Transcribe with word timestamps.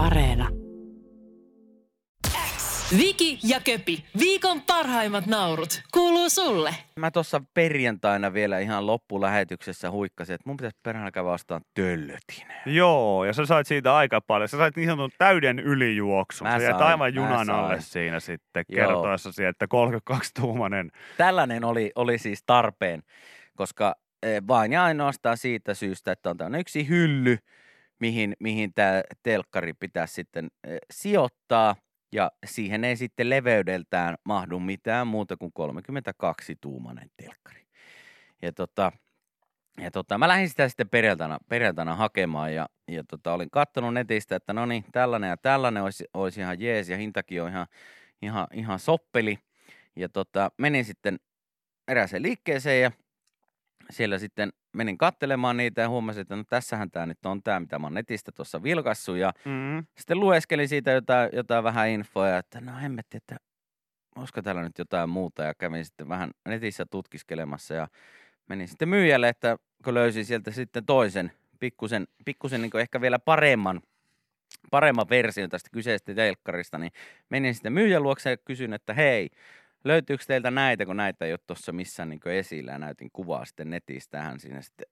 Areena. 0.00 0.48
Viki 2.98 3.38
ja 3.42 3.60
Köpi, 3.64 4.04
viikon 4.18 4.62
parhaimmat 4.62 5.26
naurut, 5.26 5.82
kuuluu 5.94 6.30
sulle. 6.30 6.74
Mä 6.96 7.10
tuossa 7.10 7.40
perjantaina 7.54 8.32
vielä 8.32 8.58
ihan 8.58 8.86
loppulähetyksessä 8.86 9.90
huikkasin, 9.90 10.34
että 10.34 10.48
mun 10.48 10.56
pitäisi 10.56 10.76
perhana 10.82 11.10
käydä 11.10 11.28
vastaan 11.28 11.60
töllötin. 11.74 12.46
Joo, 12.66 13.24
ja 13.24 13.32
sä 13.32 13.46
sait 13.46 13.66
siitä 13.66 13.96
aika 13.96 14.20
paljon. 14.20 14.48
Sä 14.48 14.56
sait 14.56 14.76
niin 14.76 14.88
sanotun 14.88 15.10
täyden 15.18 15.58
ylijuoksun. 15.58 16.46
Mä 16.46 16.58
Sä 16.58 16.64
jäät 16.64 16.78
sain, 16.78 16.90
aivan 16.90 17.14
junan 17.14 17.46
sain. 17.46 17.58
alle 17.58 17.80
siinä 17.80 18.20
sitten 18.20 18.64
Joo. 18.68 18.86
kertoessasi, 18.86 19.44
että 19.44 19.66
32-tuumainen. 19.66 20.90
Tällainen 21.16 21.64
oli, 21.64 21.92
oli 21.94 22.18
siis 22.18 22.42
tarpeen, 22.46 23.02
koska 23.56 23.94
eh, 24.22 24.42
vain 24.48 24.72
ja 24.72 24.84
ainoastaan 24.84 25.36
siitä 25.36 25.74
syystä, 25.74 26.12
että 26.12 26.30
on 26.30 26.36
tämmöinen 26.36 26.60
yksi 26.60 26.88
hylly, 26.88 27.38
mihin, 28.00 28.36
mihin 28.40 28.74
tämä 28.74 29.02
telkkari 29.22 29.72
pitäisi 29.72 30.14
sitten 30.14 30.48
sijoittaa. 30.92 31.76
Ja 32.12 32.30
siihen 32.46 32.84
ei 32.84 32.96
sitten 32.96 33.30
leveydeltään 33.30 34.16
mahdu 34.24 34.60
mitään 34.60 35.06
muuta 35.06 35.36
kuin 35.36 35.52
32-tuumainen 35.58 37.10
telkkari. 37.16 37.66
Ja 38.42 38.52
tota, 38.52 38.92
ja 39.80 39.90
tota, 39.90 40.18
mä 40.18 40.28
lähdin 40.28 40.48
sitä 40.48 40.68
sitten 40.68 40.88
perjantaina, 40.88 41.38
perjantaina 41.48 41.94
hakemaan 41.94 42.54
ja, 42.54 42.68
ja 42.88 43.04
tota, 43.04 43.32
olin 43.32 43.50
katsonut 43.50 43.94
netistä, 43.94 44.36
että 44.36 44.52
no 44.52 44.66
niin, 44.66 44.84
tällainen 44.92 45.28
ja 45.28 45.36
tällainen 45.36 45.82
olisi, 45.82 46.04
olisi 46.14 46.40
ihan 46.40 46.60
jees 46.60 46.88
ja 46.88 46.96
hintakin 46.96 47.42
on 47.42 47.48
ihan, 47.48 47.66
ihan, 48.22 48.46
ihan 48.52 48.78
soppeli. 48.78 49.38
Ja 49.96 50.08
tota, 50.08 50.50
menin 50.58 50.84
sitten 50.84 51.20
erääseen 51.88 52.22
liikkeeseen 52.22 52.82
ja 52.82 52.90
siellä 53.90 54.18
sitten 54.18 54.50
menin 54.72 54.98
kattelemaan 54.98 55.56
niitä 55.56 55.80
ja 55.80 55.88
huomasin, 55.88 56.20
että 56.20 56.36
no 56.36 56.44
tässähän 56.44 56.90
tämä 56.90 57.06
nyt 57.06 57.26
on 57.26 57.42
tämä, 57.42 57.60
mitä 57.60 57.78
mä 57.78 57.86
oon 57.86 57.94
netistä 57.94 58.32
tuossa 58.32 58.62
vilkassut. 58.62 59.16
Ja 59.16 59.32
Mm. 59.44 59.84
sitten 59.98 60.20
lueskelin 60.20 60.68
siitä 60.68 60.90
jotain, 60.90 61.30
jotain 61.32 61.64
vähän 61.64 61.88
infoa, 61.88 62.38
että 62.38 62.60
no 62.60 62.72
hemmetti, 62.82 63.16
että 63.16 63.36
olisiko 64.16 64.42
täällä 64.42 64.62
nyt 64.62 64.78
jotain 64.78 65.08
muuta. 65.10 65.42
Ja 65.42 65.54
kävin 65.54 65.84
sitten 65.84 66.08
vähän 66.08 66.30
netissä 66.48 66.86
tutkiskelemassa 66.90 67.74
ja 67.74 67.88
menin 68.48 68.68
sitten 68.68 68.88
myyjälle, 68.88 69.28
että 69.28 69.56
kun 69.84 69.94
löysin 69.94 70.24
sieltä 70.24 70.50
sitten 70.50 70.86
toisen 70.86 71.32
pikkusen, 71.60 72.06
pikkusen 72.24 72.62
niin 72.62 72.76
ehkä 72.80 73.00
vielä 73.00 73.18
paremman, 73.18 73.80
paremman 74.70 75.08
version 75.10 75.50
tästä 75.50 75.70
kyseisestä 75.72 76.14
telkkarista, 76.14 76.78
niin 76.78 76.92
menin 77.28 77.54
sitten 77.54 77.72
myyjän 77.72 78.02
luokse 78.02 78.30
ja 78.30 78.36
kysyin, 78.36 78.72
että 78.72 78.94
hei, 78.94 79.30
löytyykö 79.84 80.24
teiltä 80.26 80.50
näitä, 80.50 80.86
kun 80.86 80.96
näitä 80.96 81.24
ei 81.24 81.32
ole 81.32 81.40
tuossa 81.46 81.72
missään 81.72 82.08
niin 82.08 82.20
esillä 82.24 82.72
ja 82.72 82.78
näytin 82.78 83.10
kuvaa 83.12 83.44
sitten 83.44 83.70
netistä 83.70 84.22
hän 84.22 84.40
siinä 84.40 84.62
sitten, 84.62 84.86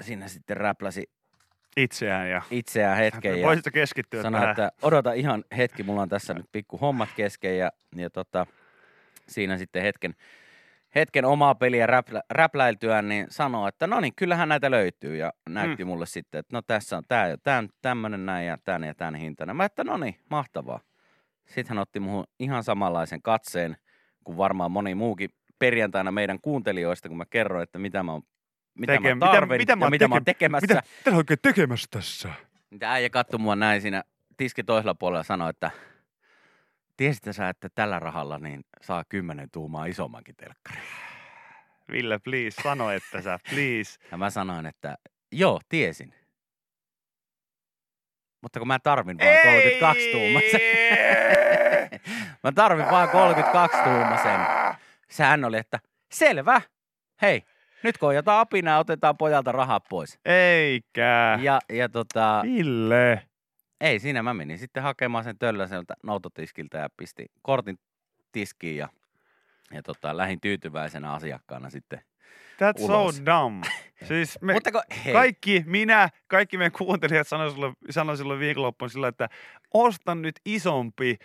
siinä 0.00 0.28
sitten 0.28 0.56
räpläsi 0.56 1.10
Itseään 1.76 2.30
ja... 2.30 2.42
itseään 2.50 2.96
hetken 2.96 3.40
ja 3.40 3.46
Voisitko 3.46 3.70
keskittyä 3.72 4.22
sanoi, 4.22 4.40
tähän? 4.40 4.50
että 4.50 4.72
odota 4.82 5.12
ihan 5.12 5.44
hetki, 5.56 5.82
mulla 5.82 6.02
on 6.02 6.08
tässä 6.08 6.34
nyt 6.34 6.46
pikku 6.52 6.78
hommat 6.78 7.08
kesken 7.16 7.58
ja, 7.58 7.70
ja 7.96 8.10
tota, 8.10 8.46
siinä 9.28 9.58
sitten 9.58 9.82
hetken, 9.82 10.14
hetken 10.94 11.24
omaa 11.24 11.54
peliä 11.54 11.86
räplä, 11.86 12.22
räpläiltyään, 12.30 13.08
niin 13.08 13.26
sanoi, 13.30 13.68
että 13.68 13.86
no 13.86 14.00
niin, 14.00 14.14
kyllähän 14.16 14.48
näitä 14.48 14.70
löytyy 14.70 15.16
ja 15.16 15.32
näytti 15.48 15.84
mulle 15.84 16.06
sitten, 16.06 16.38
että 16.38 16.56
no 16.56 16.62
tässä 16.62 16.96
on 16.96 17.02
tää 17.08 17.28
ja 17.28 17.38
tän, 17.38 17.68
tämmönen 17.82 18.26
näin 18.26 18.46
ja 18.46 18.58
tän 18.64 18.84
ja 18.84 18.94
tän 18.94 19.14
hintana. 19.14 19.54
Mä 19.54 19.64
että 19.64 19.84
no 19.84 19.96
niin, 19.96 20.16
mahtavaa. 20.30 20.80
Sitten 21.48 21.68
hän 21.68 21.78
otti 21.78 22.00
muuhun 22.00 22.24
ihan 22.38 22.64
samanlaisen 22.64 23.22
katseen 23.22 23.76
kuin 24.24 24.36
varmaan 24.38 24.70
moni 24.70 24.94
muukin 24.94 25.30
perjantaina 25.58 26.12
meidän 26.12 26.40
kuuntelijoista, 26.40 27.08
kun 27.08 27.18
mä 27.18 27.24
kerroin, 27.26 27.62
että 27.62 27.78
mitä 27.78 28.02
mä 28.02 28.12
oon 28.12 28.22
mitä 28.74 28.92
Teke- 28.96 29.00
mä 29.08 29.14
mitä- 29.14 29.26
tarvin 29.32 29.58
mitä 29.60 29.76
mä 29.76 29.82
ja 29.82 29.86
oon 29.86 29.90
mitä 29.90 30.08
mä 30.08 30.14
oon 30.14 30.22
teke- 30.22 30.24
tekemässä. 30.24 30.66
Mitä, 30.66 30.82
mitä 31.04 31.16
oikein 31.16 31.38
tekemässä 31.42 31.86
tässä? 31.90 32.28
Tämä 32.78 32.92
äijä 32.92 33.10
katsoi 33.10 33.40
mua 33.40 33.56
näin 33.56 33.80
siinä 33.82 34.04
tiski 34.36 34.64
toisella 34.64 34.94
puolella 34.94 35.20
ja 35.20 35.24
sanoi, 35.24 35.50
että 35.50 35.70
tiesitkö 36.96 37.32
sä, 37.32 37.48
että 37.48 37.68
tällä 37.74 37.98
rahalla 37.98 38.38
niin 38.38 38.64
saa 38.82 39.04
kymmenen 39.08 39.50
tuumaa 39.50 39.86
isommankin 39.86 40.36
telkkari. 40.36 40.80
Ville, 41.92 42.18
please, 42.18 42.62
sano, 42.62 42.90
että 42.90 43.22
sä, 43.22 43.38
please. 43.50 43.98
Ja 44.10 44.16
mä 44.18 44.30
sanoin, 44.30 44.66
että 44.66 44.98
joo, 45.32 45.60
tiesin. 45.68 46.14
Mutta 48.42 48.58
kun 48.58 48.68
mä 48.68 48.78
tarvin 48.78 49.18
vaan 49.18 49.38
32 49.42 50.12
tuumasen. 50.12 50.60
mä 52.44 52.52
tarvin 52.52 52.90
vaan 52.90 53.08
32 53.08 53.78
tuumasen. 53.84 54.40
Sehän 55.10 55.44
oli, 55.44 55.56
että 55.58 55.78
selvä. 56.12 56.60
Hei, 57.22 57.42
nyt 57.82 57.98
kun 57.98 58.08
on 58.08 58.14
jotain 58.14 58.38
apinaa, 58.38 58.78
otetaan 58.78 59.16
pojalta 59.16 59.52
rahaa 59.52 59.80
pois. 59.80 60.18
Eikä. 60.24 61.38
Ja, 61.42 61.58
ja 61.72 61.88
tota, 61.88 62.40
Ville. 62.44 63.22
Ei 63.80 63.98
siinä, 63.98 64.22
mä 64.22 64.34
menin 64.34 64.58
sitten 64.58 64.82
hakemaan 64.82 65.24
sen 65.24 65.38
töllön 65.38 65.68
sieltä 65.68 65.94
noutotiskiltä 66.02 66.78
ja 66.78 66.88
pistin 66.96 67.26
kortin 67.42 67.78
tiskiin 68.32 68.76
ja, 68.76 68.88
ja 69.70 69.82
tota, 69.82 70.16
lähdin 70.16 70.40
tyytyväisenä 70.40 71.12
asiakkaana 71.12 71.70
sitten. 71.70 72.00
That's 72.62 72.82
Ulos. 72.84 73.16
so 73.16 73.24
dumb. 73.26 73.64
Siis 74.04 74.38
me, 74.40 74.52
Mutta 74.52 74.72
kun, 74.72 74.82
hei, 75.04 75.12
kaikki, 75.12 75.64
minä, 75.66 76.08
kaikki 76.26 76.58
meidän 76.58 76.72
kuuntelijat 76.72 77.28
sanoi 77.28 77.50
sulle, 77.50 77.72
sanoi 77.90 78.16
silloin 78.16 78.40
viikonloppuun 78.40 78.90
sillä, 78.90 79.08
että 79.08 79.28
osta 79.74 80.14
nyt 80.14 80.40
isompi. 80.44 81.18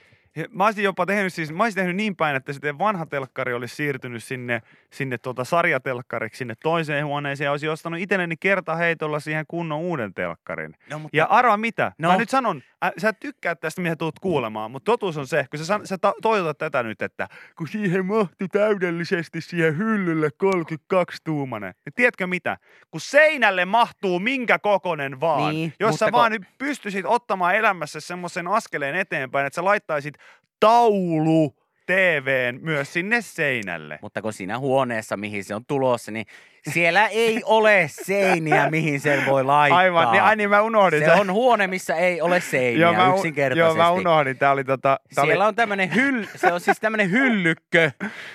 Mä 0.52 0.66
olisin 0.66 0.84
jopa 0.84 1.06
tehnyt, 1.06 1.34
siis, 1.34 1.52
mä 1.52 1.64
olisin 1.64 1.80
tehnyt 1.82 1.96
niin 1.96 2.16
päin, 2.16 2.36
että 2.36 2.54
sitten 2.54 2.80
vanha 2.80 3.06
telkkari 3.06 3.54
olisi 3.54 3.76
siirtynyt 3.76 4.24
sinne, 4.24 4.62
sinne 4.94 5.18
tuota 5.18 5.44
sarjatelkkariksi 5.44 6.38
sinne 6.38 6.54
toiseen 6.64 7.06
huoneeseen 7.06 7.46
ja 7.46 7.52
olisin 7.52 7.72
ostanut 7.72 8.00
itselleni 8.00 8.36
kertaheitolla 8.38 9.20
siihen 9.20 9.46
kunnon 9.48 9.80
uuden 9.80 10.14
telkkarin. 10.14 10.76
no, 10.90 11.00
mutta, 11.00 11.18
Ja 11.18 11.26
arvaa 11.26 11.58
mitä? 11.58 11.92
No. 11.98 12.12
Mä 12.12 12.18
nyt 12.18 12.30
sanon, 12.30 12.62
äh, 12.86 12.92
sä 12.98 13.10
et 13.10 13.20
tykkää 13.20 13.56
tästä, 13.56 13.82
mitä 13.82 13.96
tuut 13.96 14.20
kuulemaan, 14.20 14.72
mutta 14.72 14.92
totuus 14.92 15.18
on 15.18 15.28
se, 15.28 15.46
kun 15.50 15.60
sä, 15.60 15.66
san- 15.66 15.88
sä 15.88 15.98
ta- 15.98 16.14
toivotat 16.22 16.58
tätä 16.58 16.84
nyt, 16.84 17.02
että 17.02 17.28
kun 17.58 17.68
siihen 17.68 18.06
mahti 18.06 18.48
täydellisesti 18.52 19.42
siihen 19.42 19.78
hyllylle 19.78 20.30
32 20.38 21.18
tuumanen. 21.24 21.74
Niin 21.86 21.94
tiedätkö 21.96 22.28
mitä? 22.28 22.58
Kun 22.92 23.02
seinälle 23.02 23.66
mahtuu 23.66 24.20
minkä 24.20 24.60
kokonen 24.60 25.20
vaan, 25.20 25.54
Niin, 25.54 25.74
jos 25.80 25.96
sä 25.96 26.06
kun- 26.06 26.12
vaan 26.14 26.32
nyt 26.32 26.42
pystyisit 26.58 27.06
ottamaan 27.06 27.56
elämässä 27.56 28.00
semmoisen 28.00 28.48
askeleen 28.48 28.96
eteenpäin, 28.96 29.46
että 29.48 29.56
sä 29.56 29.66
laittaisit 29.66 30.16
taulu 30.60 31.56
TVn 31.86 32.60
myös 32.62 32.94
sinne 32.94 33.22
seinälle. 33.22 34.00
mutta 34.02 34.22
kun 34.22 34.34
siinä 34.34 34.60
huoneessa, 34.60 35.18
mihin 35.18 35.44
se 35.44 35.56
on 35.56 35.66
tulossa, 35.66 36.12
niin 36.12 36.26
siellä 36.72 37.08
ei 37.08 37.42
ole 37.46 37.90
seiniä, 37.92 38.70
mihin 38.70 39.00
sen 39.00 39.26
voi 39.26 39.44
laittaa. 39.44 39.78
Aivan, 39.78 40.12
niin, 40.12 40.24
ai 40.24 40.36
niin 40.36 40.50
mä 40.50 40.62
unohdin. 40.62 41.06
Se 41.06 41.12
on 41.12 41.32
huone, 41.32 41.68
missä 41.68 41.96
ei 41.96 42.22
ole 42.22 42.42
seiniä 42.42 42.82
joo, 42.82 42.94
mä, 42.94 43.14
yksinkertaisesti. 43.16 43.60
Joo, 43.60 43.76
mä 43.76 43.92
unohdin. 43.92 44.38
Tää 44.38 44.52
oli 44.52 44.64
tota... 44.64 45.00
Tää 45.16 45.24
Siellä 45.24 45.44
oli, 45.44 45.50
on 45.50 45.56
tämmönen 45.56 45.96
hyll, 45.96 46.24
se 46.36 46.54
on 46.54 46.62
siis 46.62 46.80
tämmönen 46.80 47.12
hyllykkö, 47.12 47.92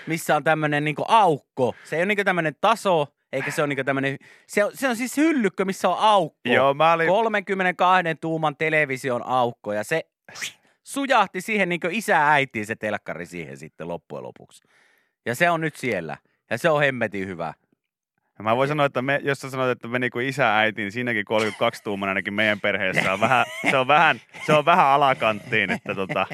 missä 0.07 0.37
on 0.37 0.45
tämmönen 0.45 0.85
niinku 0.85 1.05
aukko. 1.09 1.75
Se 1.85 1.97
ei 1.97 2.01
ole 2.01 2.07
niinku 2.07 2.25
tämmönen 2.25 2.55
taso, 2.61 3.07
eikä 3.33 3.51
se 3.51 3.63
ole 3.63 3.69
niinku 3.69 3.85
tämmönen, 3.85 4.17
se 4.47 4.65
on, 4.65 4.71
se 4.75 4.89
on 4.89 4.97
siis 4.97 5.17
hyllykkö, 5.17 5.65
missä 5.65 5.89
on 5.89 5.99
aukko. 5.99 6.39
Joo, 6.45 6.75
mä 6.75 6.93
olin... 6.93 7.09
32 7.09 8.05
tuuman 8.21 8.57
television 8.57 9.27
aukko 9.27 9.73
ja 9.73 9.85
se 9.85 10.07
sujahti 10.89 11.41
siihen 11.41 11.69
niin 11.69 11.81
isä 11.91 12.31
äitiin 12.33 12.67
se 12.67 12.77
telkkari 12.77 13.27
siihen 13.27 13.57
sitten 13.57 13.89
loppujen 13.89 14.23
lopuksi. 14.23 14.63
Ja 15.27 15.35
se 15.35 15.51
on 15.51 15.61
nyt 15.61 15.77
siellä. 15.77 16.17
Ja 16.51 16.59
se 16.59 16.71
on 16.71 16.81
hemmetin 16.81 17.27
hyvä. 17.29 17.55
Ja 18.39 18.45
Mä 18.45 18.57
voin 18.57 18.69
sanoa, 18.69 18.87
että 18.87 19.03
me, 19.03 19.21
jos 19.23 19.39
sä 19.41 19.51
sanoit, 19.51 19.71
että 19.71 19.89
meni 19.89 20.11
kuin 20.11 20.27
isä 20.27 20.59
äiti, 20.59 20.83
niin 20.83 20.93
siinäkin 20.93 21.25
32 21.25 21.83
tuumana 21.83 22.11
ainakin 22.11 22.35
meidän 22.35 22.61
perheessä 22.61 23.13
on 23.13 23.21
vähän, 23.21 23.47
se 23.71 23.77
on 23.77 23.87
vähän, 23.89 24.21
se 24.47 24.53
on 24.53 24.65
vähän 24.65 24.87
alakanttiin, 24.87 25.71
että 25.71 25.95
tota, 25.95 26.27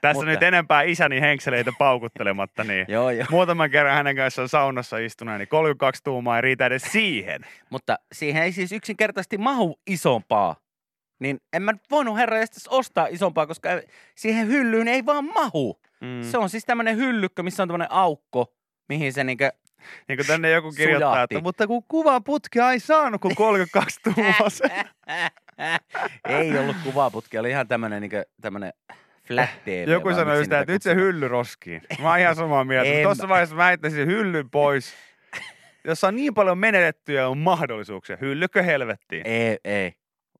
tässä 0.00 0.14
Mutta- 0.14 0.24
nyt 0.30 0.42
enempää 0.42 0.82
isäni 0.82 1.20
henkseleitä 1.20 1.72
paukuttelematta, 1.78 2.64
niin 2.64 2.86
Joo, 2.88 3.10
joo. 3.10 3.26
muutaman 3.30 3.70
kerran 3.70 3.94
hänen 3.96 4.16
kanssaan 4.16 4.48
saunassa 4.48 4.98
istunut, 4.98 5.38
niin 5.38 5.48
32 5.48 6.02
tuumaa 6.04 6.36
ei 6.36 6.42
riitä 6.42 6.66
edes 6.66 6.82
siihen. 6.82 7.40
Mutta 7.70 7.98
siihen 8.12 8.42
ei 8.42 8.52
siis 8.52 8.72
yksinkertaisesti 8.72 9.38
mahu 9.38 9.80
isompaa. 9.86 10.56
Niin 11.18 11.40
en 11.52 11.62
mä 11.62 11.72
voinut 11.90 12.16
herra 12.16 12.36
ostaa 12.68 13.06
isompaa, 13.06 13.46
koska 13.46 13.68
siihen 14.14 14.48
hyllyyn 14.48 14.88
ei 14.88 15.06
vaan 15.06 15.24
mahu. 15.24 15.80
Mm. 16.00 16.22
Se 16.22 16.38
on 16.38 16.50
siis 16.50 16.64
tämmönen 16.64 16.96
hyllykkö, 16.96 17.42
missä 17.42 17.62
on 17.62 17.68
tämmönen 17.68 17.92
aukko, 17.92 18.54
mihin 18.88 19.12
se 19.12 19.24
niinkö... 19.24 19.52
Niin 20.08 20.16
kuin 20.16 20.26
tänne 20.26 20.50
joku 20.50 20.72
kirjoittaa, 20.76 21.12
Sujahti. 21.12 21.34
että 21.34 21.42
mutta 21.42 21.66
kun 21.66 21.82
kuvaputkea 21.88 22.72
ei 22.72 22.80
saanut 22.80 23.20
kuin 23.20 23.34
32 23.34 24.00
tuumaisen. 24.02 24.70
ei 26.28 26.58
ollut 26.58 26.76
kuvaputkea, 26.84 27.40
oli 27.40 27.50
ihan 27.50 27.68
tämmönen 27.68 28.00
niinkö 28.00 28.24
tämmönen 28.40 28.72
flat 29.28 29.64
TV. 29.64 29.88
Joku 29.88 30.14
sanoi 30.14 30.38
just 30.38 30.52
että 30.52 30.72
nyt 30.72 30.82
se 30.82 30.94
hylly 30.94 31.28
roskiin. 31.28 31.82
Mä 32.02 32.10
oon 32.10 32.18
ihan 32.18 32.36
samaa 32.36 32.64
mieltä. 32.64 32.90
En 32.90 33.02
Tuossa 33.02 33.28
vaiheessa 33.28 33.56
mä 33.56 33.66
heittäisin 33.66 34.06
hyllyn 34.06 34.50
pois. 34.50 34.94
Jossa 35.84 36.08
on 36.08 36.16
niin 36.16 36.34
paljon 36.34 36.58
menetettyjä 36.58 37.28
on 37.28 37.38
mahdollisuuksia. 37.38 38.16
Hyllykö 38.20 38.62
helvettiin? 38.62 39.26
Ei, 39.26 39.58
ei. 39.64 39.92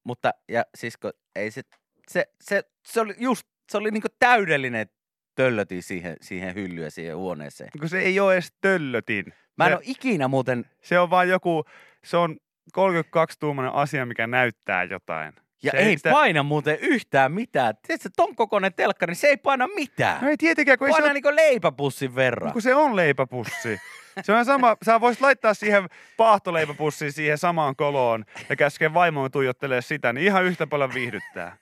Mutta, 0.05 0.35
ja 0.49 0.65
siis 0.75 0.97
kun 0.97 1.13
ei 1.37 1.51
se, 1.51 1.63
se, 2.09 2.27
se, 2.41 2.63
se 2.87 3.01
oli 3.01 3.15
just, 3.19 3.47
se 3.71 3.79
oli 3.79 3.91
niinku 3.91 4.09
täydellinen 4.19 4.87
töllötin 5.35 5.83
siihen, 5.83 6.17
siihen 6.21 6.55
hyllyyn 6.55 6.85
ja 6.85 6.91
siihen 6.91 7.17
huoneeseen. 7.17 7.71
Kun 7.81 7.89
se 7.89 8.01
ei 8.01 8.21
ole 8.21 8.33
edes 8.33 8.53
töllötin. 8.61 9.25
Mä 9.57 9.65
en 9.65 9.71
se, 9.71 9.75
ole 9.75 9.83
ikinä 9.87 10.29
muuten, 10.29 10.65
se 10.83 10.99
on 10.99 11.11
vaan 11.11 11.29
joku, 11.29 11.65
se 12.05 12.17
on 12.17 12.37
32-tuumainen 12.79 13.75
asia, 13.75 14.07
mikä 14.07 14.27
näyttää 14.27 14.85
jotain. 14.85 15.33
Ja 15.63 15.71
Se 15.71 15.77
ei 15.77 15.97
sitä- 15.97 16.11
paina 16.11 16.43
muuten 16.43 16.79
yhtään 16.81 17.33
mitään. 17.33 17.75
Tiedätkö, 17.87 18.09
ton 18.17 18.37
kokoinen 18.37 18.75
telkkari, 18.75 19.11
niin 19.11 19.17
se 19.17 19.27
ei 19.27 19.37
paina 19.37 19.67
mitään. 19.75 20.23
No 20.23 20.29
ei 20.29 20.37
tietenkään, 20.37 20.79
kun 20.79 20.87
ei 20.89 20.93
se 20.93 20.95
Painaa 20.95 21.07
ole 21.07 21.15
niinku 21.15 21.37
leipäpussin 21.37 22.15
verran. 22.15 22.53
kun 22.53 22.63
se 22.63 22.75
on 22.75 22.97
leipäpussi. 22.97 23.81
Se 24.23 24.33
on 24.33 24.45
sama, 24.45 24.77
sä 24.85 25.01
voisit 25.01 25.21
laittaa 25.23 25.55
siihen 25.55 25.89
paahtoleipäpussiin 26.17 27.13
siihen 27.13 27.39
samaan 27.39 27.77
koloon 27.77 28.25
ja 28.49 28.57
käskeä 28.57 28.95
vaimoon 28.95 29.31
tuijottelee 29.31 29.83
sitä, 29.83 30.13
niin 30.13 30.25
ihan 30.27 30.45
yhtä 30.45 30.67
paljon 30.67 30.95
viihdyttää. 30.95 31.57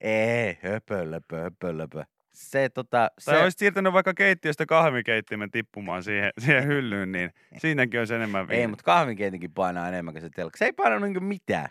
Ei, 0.00 0.58
höpölöpö, 0.62 1.40
höpölöpö. 1.40 2.04
Se 2.32 2.68
tota, 2.68 3.08
Tai 3.24 3.34
se, 3.36 3.42
olisit 3.42 3.58
siirtänyt 3.58 3.92
vaikka 3.92 4.14
keittiöstä 4.14 4.66
kahvikeittimen 4.66 5.50
tippumaan 5.50 6.02
siihen, 6.02 6.30
siihen 6.38 6.66
hyllyyn, 6.66 7.12
niin 7.12 7.30
siinäkin 7.58 8.00
olisi 8.00 8.14
enemmän 8.14 8.40
ei, 8.40 8.48
viihdyttää. 8.48 8.68
mutta 8.68 8.84
kahvinkeitinkin 8.84 9.52
painaa 9.52 9.88
enemmän 9.88 10.14
kuin 10.14 10.22
se 10.22 10.30
telkkari. 10.30 10.58
Se 10.58 10.64
ei 10.64 10.72
paina 10.72 10.98
niinku 11.00 11.20
mitään. 11.20 11.68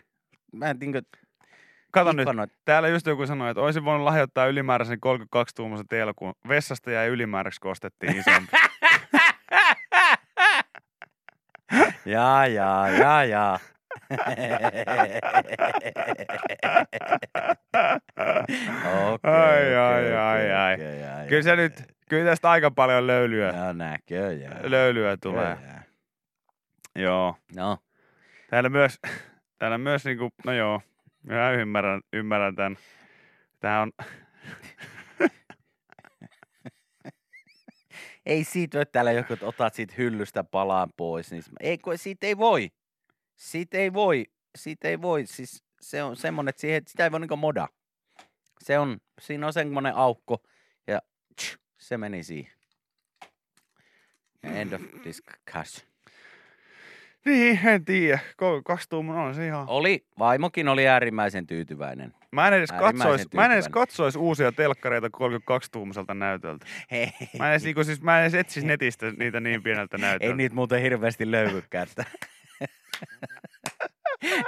Mä 0.52 0.70
en 0.70 0.76
niinku 0.80 0.98
Kato 1.92 2.12
nyt, 2.12 2.28
täällä 2.64 2.88
just 2.88 3.06
joku 3.06 3.26
sanoi, 3.26 3.50
että 3.50 3.60
olisin 3.60 3.84
voinut 3.84 4.04
lahjoittaa 4.04 4.46
ylimääräisen 4.46 5.00
32 5.00 5.54
tuumaisen 5.54 5.88
teillä, 5.88 6.12
kun 6.16 6.34
vessasta 6.48 6.90
jäi 6.90 7.08
ylimääräksi, 7.08 7.60
kun 7.60 7.70
ostettiin 7.70 8.16
isompi. 8.16 8.52
Jaa, 12.04 12.46
jaa, 12.46 12.88
jaa, 12.90 13.24
jaa. 13.24 13.58
Okei, 19.12 19.76
Ai, 19.76 20.14
ai, 20.16 20.52
ai, 20.52 20.82
ai. 21.04 21.26
kyllä 21.28 21.42
se 21.42 21.56
nyt, 21.56 21.82
kyllä 22.08 22.30
tästä 22.30 22.50
aika 22.50 22.70
paljon 22.70 23.06
löylyä, 23.06 23.52
No 23.52 23.72
näköjään. 23.72 24.70
löylyä 24.70 25.16
tulee. 25.16 25.48
Näköjään. 25.48 25.84
Joo. 26.96 27.36
No, 27.56 27.78
Täällä 28.50 28.68
myös, 28.68 29.00
täällä 29.58 29.78
myös 29.78 30.04
niinku, 30.04 30.30
no 30.46 30.52
joo, 30.52 30.80
minä 31.22 31.50
ymmärrän, 31.50 32.00
ymmärrän 32.12 32.56
tämän. 32.56 32.78
Tää 33.60 33.82
on, 33.82 33.92
ei 38.26 38.44
siitä 38.44 38.78
ole 38.78 38.84
täällä 38.84 39.12
joku, 39.12 39.32
että 39.32 39.46
otat 39.46 39.74
siitä 39.74 39.94
hyllystä 39.98 40.44
palaan 40.44 40.90
pois. 40.96 41.30
Niin 41.30 41.42
ei, 41.60 41.78
kun 41.78 41.98
siitä 41.98 42.26
ei 42.26 42.38
voi. 42.38 42.70
Siitä 43.36 43.78
ei 43.78 43.92
voi. 43.92 44.24
Siitä 44.56 44.88
ei 44.88 45.02
voi. 45.02 45.26
Siis 45.26 45.64
se 45.80 46.02
on 46.02 46.16
semmoinen, 46.16 46.50
että 46.50 46.60
siihen, 46.60 46.82
sitä 46.86 47.04
ei 47.04 47.12
voi 47.12 47.20
niinku 47.20 47.36
moda. 47.36 47.68
Se 48.58 48.78
on, 48.78 48.98
siinä 49.20 49.46
on 49.46 49.52
semmoinen 49.52 49.94
aukko 49.94 50.42
ja 50.86 51.00
tsch, 51.36 51.58
se 51.78 51.98
meni 51.98 52.24
siihen. 52.24 52.52
End 54.42 54.72
of 54.72 54.82
discussion. 55.04 55.91
Niin, 57.24 57.60
en 57.68 57.84
tiedä. 57.84 58.18
Kaksi 58.64 58.88
tuuman 58.88 59.16
on 59.16 59.34
se 59.34 59.46
ihan. 59.46 59.64
Oli, 59.68 60.04
vaimokin 60.18 60.68
oli 60.68 60.88
äärimmäisen 60.88 61.46
tyytyväinen. 61.46 62.14
Mä 62.30 62.48
en 62.48 62.54
edes 62.54 62.72
katsois, 62.72 63.32
mä 63.34 63.44
en 63.44 63.52
edes 63.52 63.68
katsois 63.68 64.16
uusia 64.16 64.52
telkkareita 64.52 65.10
32 65.10 65.70
tuumiselta 65.70 66.14
näytöltä. 66.14 66.66
Hei, 66.90 67.12
Mä 67.38 67.46
en 67.46 67.50
edes, 67.52 67.64
niinku, 67.64 67.84
siis, 67.84 68.02
mä 68.02 68.16
en 68.18 68.22
edes 68.22 68.34
etsis 68.34 68.64
netistä 68.64 69.06
niitä 69.18 69.40
niin 69.40 69.62
pieneltä 69.62 69.96
ei 69.96 70.00
näytöltä. 70.00 70.36
niitä 70.36 70.54
muuten 70.54 70.82
hirveästi 70.82 71.30
löydykään. 71.30 71.86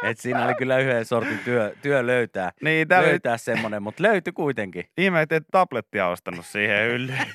Et 0.03 0.19
siinä 0.19 0.45
oli 0.45 0.55
kyllä 0.55 0.79
yhden 0.79 1.05
sortin 1.05 1.39
työ, 1.45 1.75
työ 1.83 2.07
löytää, 2.07 2.53
Niin, 2.63 2.89
nyt 2.89 2.99
löytää 3.07 3.37
semmoinen, 3.37 3.83
mutta 3.83 4.03
löytyi 4.03 4.33
kuitenkin. 4.33 4.85
ihme, 4.99 5.23
että 5.23 5.37
et 5.37 5.45
tablettia 5.51 6.09
ostanut 6.09 6.47
siihen 6.47 6.91
hyllyyn. 6.91 7.19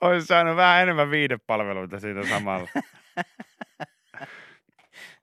Olisi 0.00 0.26
saanut 0.26 0.56
vähän 0.56 0.82
enemmän 0.82 1.10
viidepalveluita 1.10 2.00
siitä 2.00 2.28
samalla. 2.28 2.68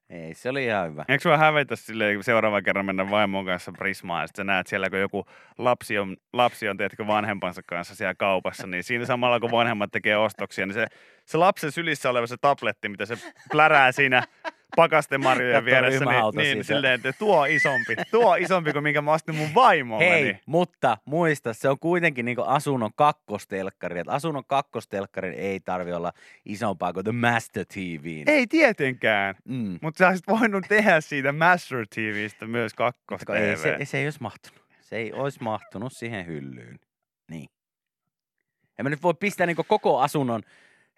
Ei, 0.09 0.33
se 0.33 0.49
oli 0.49 0.65
ihan 0.65 0.91
hyvä. 0.91 1.05
Eikö 1.07 1.21
sua 1.21 1.37
hävetä 1.37 1.75
silleen, 1.75 2.15
kun 2.15 2.23
seuraavan 2.23 2.63
kerran 2.63 2.85
mennä 2.85 3.09
vaimon 3.09 3.45
kanssa 3.45 3.71
Prismaan 3.71 4.23
ja 4.23 4.27
sitten 4.27 4.45
näet 4.45 4.67
siellä, 4.67 4.89
kun 4.89 4.99
joku 4.99 5.25
lapsi 5.57 5.97
on, 5.97 6.17
lapsi 6.33 6.69
on 6.69 6.77
teetkö, 6.77 7.07
vanhempansa 7.07 7.61
kanssa 7.65 7.95
siellä 7.95 8.15
kaupassa, 8.15 8.67
niin 8.67 8.83
siinä 8.83 9.05
samalla 9.05 9.39
kun 9.39 9.51
vanhemmat 9.51 9.91
tekee 9.91 10.17
ostoksia, 10.17 10.65
niin 10.65 10.73
se, 10.73 10.87
se 11.25 11.37
lapsen 11.37 11.71
sylissä 11.71 12.09
oleva 12.09 12.27
se 12.27 12.35
tabletti, 12.41 12.89
mitä 12.89 13.05
se 13.05 13.17
plärää 13.51 13.91
siinä 13.91 14.23
pakastemarjojen 14.75 15.65
vieressä, 15.65 16.05
niin, 16.05 16.35
niin 16.35 16.45
siitä. 16.47 16.63
silleen, 16.63 16.93
että 16.93 17.13
tuo 17.13 17.45
isompi, 17.45 17.95
tuo 18.11 18.35
isompi 18.35 18.73
kuin 18.73 18.83
minkä 18.83 19.01
mä 19.01 19.13
ostin 19.13 19.35
mun 19.35 19.53
vaimolle. 19.55 20.09
Hei, 20.09 20.37
mutta 20.45 20.97
muista, 21.05 21.53
se 21.53 21.69
on 21.69 21.79
kuitenkin 21.79 22.25
niin 22.25 22.37
asunnon 22.45 22.91
kakkostelkkari. 22.95 23.99
Et 23.99 24.09
asunnon 24.09 24.45
kakkostelkkarin 24.47 25.33
ei 25.33 25.59
tarvi 25.59 25.93
olla 25.93 26.13
isompaa 26.45 26.93
kuin 26.93 27.03
The 27.03 27.11
Master 27.11 27.65
TV. 27.73 28.23
Ei 28.27 28.47
tietenkään, 28.47 29.35
Mm. 29.45 29.79
mutta 29.81 29.97
sä 29.97 30.07
olisit 30.07 30.27
voinut 30.27 30.65
tehdä 30.69 31.01
siitä 31.01 31.31
Master 31.31 31.85
TVstä 31.95 32.47
myös 32.47 32.73
kakkos 32.73 33.21
ei, 33.35 33.57
se, 33.57 33.77
se 33.83 33.97
ei 33.97 34.05
olisi 34.05 34.21
mahtunut. 34.21 34.65
Se 34.81 34.95
ei 34.95 35.13
olisi 35.13 35.43
mahtunut 35.43 35.93
siihen 35.93 36.25
hyllyyn. 36.25 36.79
Niin. 37.31 37.49
En 38.79 38.85
mä 38.85 38.89
nyt 38.89 39.03
voi 39.03 39.13
pistää 39.13 39.47
niin 39.47 39.57
koko 39.67 39.99
asunnon 39.99 40.41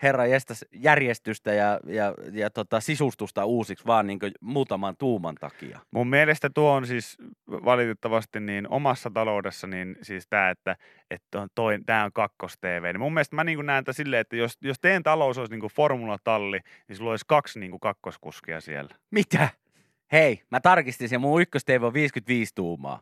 herra 0.03 0.25
jestas 0.25 0.65
järjestystä 0.73 1.53
ja, 1.53 1.79
ja, 1.85 2.13
ja 2.31 2.49
tota, 2.49 2.79
sisustusta 2.79 3.45
uusiksi 3.45 3.85
vaan 3.85 4.07
niin 4.07 4.19
muutaman 4.41 4.95
tuuman 4.97 5.35
takia. 5.35 5.79
Mun 5.91 6.07
mielestä 6.07 6.49
tuo 6.49 6.71
on 6.71 6.87
siis 6.87 7.17
valitettavasti 7.47 8.39
niin 8.39 8.67
omassa 8.69 9.09
taloudessa 9.13 9.67
niin 9.67 9.95
siis 10.01 10.27
tämä, 10.29 10.49
että, 10.49 10.75
että 11.11 11.41
on 11.41 11.49
toi, 11.55 11.79
tämä 11.85 12.03
on 12.03 12.11
kakkos-TV. 12.13 12.83
Niin 12.83 12.99
mun 12.99 13.13
mielestä 13.13 13.35
mä 13.35 13.43
niin 13.43 13.65
näen 13.65 13.83
tämän 13.83 13.95
silleen, 13.95 14.21
että 14.21 14.35
jos, 14.35 14.57
jos 14.61 14.79
teidän 14.79 15.03
talous 15.03 15.37
olisi 15.37 15.53
niin 15.57 15.71
formulatalli, 15.75 16.59
niin 16.87 16.97
sulla 16.97 17.11
olisi 17.11 17.25
kaksi 17.27 17.59
niin 17.59 17.79
kakkoskuskia 17.79 18.61
siellä. 18.61 18.95
Mitä? 19.11 19.49
Hei, 20.11 20.41
mä 20.51 20.59
tarkistin 20.59 21.09
sen, 21.09 21.21
mun 21.21 21.41
ykköstv 21.41 21.83
on 21.83 21.93
55 21.93 22.51
tuumaa. 22.55 23.01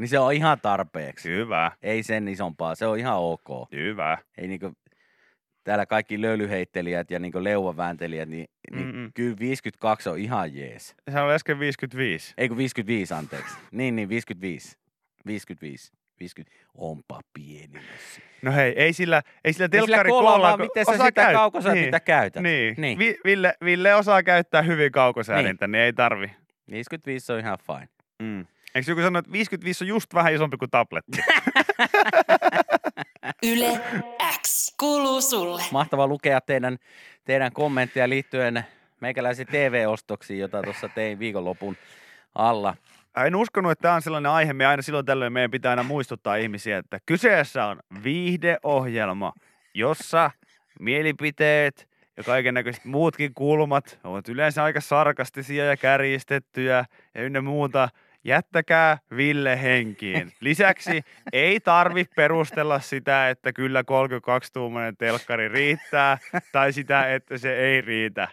Niin 0.00 0.08
se 0.08 0.18
on 0.18 0.32
ihan 0.32 0.60
tarpeeksi. 0.60 1.28
Hyvä, 1.28 1.72
Ei 1.82 2.02
sen 2.02 2.28
isompaa, 2.28 2.74
se 2.74 2.86
on 2.86 2.98
ihan 2.98 3.18
ok. 3.18 3.72
hyvä. 3.72 4.18
Ei 4.38 4.48
niinku, 4.48 4.72
täällä 5.70 5.86
kaikki 5.86 6.20
löylyheittelijät 6.20 7.10
ja 7.10 7.18
niinku 7.18 7.44
leuvavääntelijät, 7.44 8.28
niin, 8.28 8.46
niin 8.72 8.86
Mm-mm. 8.86 9.10
kyllä 9.14 9.36
52 9.40 10.08
on 10.08 10.18
ihan 10.18 10.54
jees. 10.56 10.94
Se 11.10 11.20
oli 11.20 11.34
äsken 11.34 11.58
55. 11.58 12.34
Ei 12.38 12.48
kun 12.48 12.56
55, 12.56 13.14
anteeksi. 13.14 13.54
Niin, 13.72 13.96
niin, 13.96 14.08
55. 14.08 14.76
55. 15.26 15.92
50. 16.20 16.56
Onpa 16.74 17.20
pieni. 17.34 17.80
No 18.42 18.52
hei, 18.52 18.72
ei 18.76 18.92
sillä, 18.92 19.22
ei 19.44 19.52
sillä 19.52 19.68
telkkari 19.68 20.10
koolla, 20.10 20.40
vaan, 20.40 20.60
miten 20.60 20.86
sä 20.86 20.92
sitä 20.92 21.10
käyt- 21.12 21.32
kaukosäätintä 21.36 21.96
niin. 21.96 22.04
käytät. 22.04 22.42
Niin, 22.42 22.74
Niin. 22.78 22.98
Vi- 22.98 23.18
Ville, 23.24 23.54
Ville 23.64 23.94
osaa 23.94 24.22
käyttää 24.22 24.62
hyvin 24.62 24.92
kaukosäädintä, 24.92 25.66
niin. 25.66 25.72
niin 25.72 25.82
ei 25.82 25.92
tarvi. 25.92 26.30
55 26.70 27.32
on 27.32 27.38
ihan 27.38 27.58
fine. 27.66 27.88
Mm. 28.22 28.46
Eikö 28.74 28.90
joku 28.90 29.02
sano, 29.02 29.18
että 29.18 29.32
55 29.32 29.84
on 29.84 29.88
just 29.88 30.14
vähän 30.14 30.34
isompi 30.34 30.56
kuin 30.56 30.70
tabletti? 30.70 31.18
Yle 33.42 33.80
X 34.42 34.74
kuuluu 34.80 35.20
sulle. 35.20 35.62
Mahtava 35.72 36.06
lukea 36.06 36.40
teidän, 36.40 36.78
teidän 37.24 37.52
kommentteja 37.52 38.08
liittyen 38.08 38.64
meikäläisiin 39.00 39.48
TV-ostoksiin, 39.48 40.40
jota 40.40 40.62
tuossa 40.62 40.88
tein 40.88 41.18
viikonlopun 41.18 41.76
alla. 42.34 42.76
En 43.26 43.36
uskonut, 43.36 43.72
että 43.72 43.82
tämä 43.82 43.94
on 43.94 44.02
sellainen 44.02 44.32
aihe, 44.32 44.52
me 44.52 44.66
aina 44.66 44.82
silloin 44.82 45.06
tällöin 45.06 45.32
meidän 45.32 45.50
pitää 45.50 45.70
aina 45.70 45.82
muistuttaa 45.82 46.36
ihmisiä, 46.36 46.78
että 46.78 46.98
kyseessä 47.06 47.66
on 47.66 47.80
viihdeohjelma, 48.04 49.32
jossa 49.74 50.30
mielipiteet 50.80 51.88
ja 52.16 52.24
kaiken 52.24 52.54
näköiset 52.54 52.84
muutkin 52.84 53.34
kulmat 53.34 53.98
ovat 54.04 54.28
yleensä 54.28 54.64
aika 54.64 54.80
sarkastisia 54.80 55.64
ja 55.64 55.76
kärjistettyjä 55.76 56.84
ja 57.14 57.22
ynnä 57.22 57.40
muuta. 57.40 57.88
Jättäkää 58.24 58.98
Ville 59.16 59.62
henkiin. 59.62 60.32
Lisäksi 60.40 61.02
ei 61.32 61.60
tarvi 61.60 62.04
perustella 62.16 62.80
sitä, 62.80 63.30
että 63.30 63.52
kyllä 63.52 63.82
32-tuumainen 63.82 64.96
telkkari 64.98 65.48
riittää 65.48 66.18
tai 66.52 66.72
sitä, 66.72 67.14
että 67.14 67.38
se 67.38 67.56
ei 67.56 67.80
riitä 67.80 68.28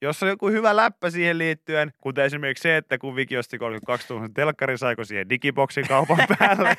jos 0.00 0.22
on 0.22 0.28
joku 0.28 0.48
hyvä 0.48 0.76
läppä 0.76 1.10
siihen 1.10 1.38
liittyen, 1.38 1.92
kuten 2.00 2.24
esimerkiksi 2.24 2.62
se, 2.62 2.76
että 2.76 2.98
kun 2.98 3.16
Viki 3.16 3.36
osti 3.36 3.58
32 3.58 4.08
tuumaisen 4.08 4.34
telkkari, 4.34 4.78
saiko 4.78 5.04
siihen 5.04 5.28
digiboksin 5.28 5.88
kaupan 5.88 6.18
päälle, 6.38 6.76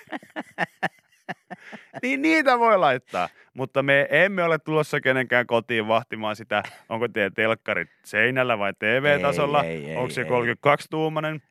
niin 2.02 2.22
niitä 2.22 2.60
voi 2.60 2.78
laittaa. 2.78 3.30
Mutta 3.54 3.84
me 3.84 4.08
emme 4.10 4.44
ole 4.44 4.60
tulossa 4.60 5.02
kenenkään 5.02 5.48
kotiin 5.48 5.88
vahtimaan 5.88 6.36
sitä, 6.36 6.64
onko 6.90 7.08
teidän 7.08 7.34
telkkarit 7.34 7.90
seinällä 8.04 8.60
vai 8.60 8.74
TV-tasolla, 8.80 9.64
Ei, 9.64 9.86
ei, 9.86 9.96
onko 9.96 10.10
se 10.10 10.22
ei, 10.22 10.28
32-tuumainen 10.28 11.42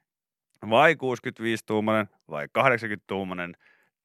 vai 0.70 0.94
65-tuumainen 0.94 2.08
vai 2.30 2.46
80-tuumainen. 2.58 3.56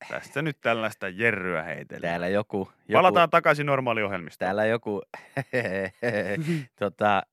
Tästä 0.09 0.41
nyt 0.41 0.57
tällaista 0.61 1.09
jerryä 1.09 1.63
heitellä. 1.63 2.07
Täällä 2.07 2.27
joku, 2.27 2.57
joku 2.57 2.93
Palataan 2.93 3.29
takaisin 3.29 3.65
normaaliohjelmistoon. 3.65 4.47
täällä 4.47 4.65
joku, 4.65 5.01
tota, 6.79 7.23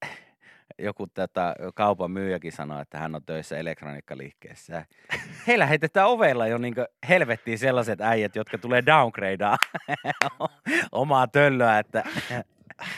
joku 0.78 1.06
tota, 1.06 1.54
kaupan 1.74 2.10
myyjäkin 2.10 2.52
sanoi, 2.52 2.82
että 2.82 2.98
hän 2.98 3.14
on 3.14 3.24
töissä 3.26 3.58
elektroniikkaliikkeessä. 3.58 4.86
Heillä 5.46 5.66
heitetään 5.66 6.08
ovella 6.08 6.46
jo 6.46 6.58
niin 6.58 6.74
helvettiin 7.08 7.58
sellaiset 7.58 8.00
äijät, 8.00 8.36
jotka 8.36 8.58
tulee 8.58 8.86
downgradeaa 8.86 9.56
omaa 10.92 11.26
töllöä, 11.26 11.78
että 11.78 12.04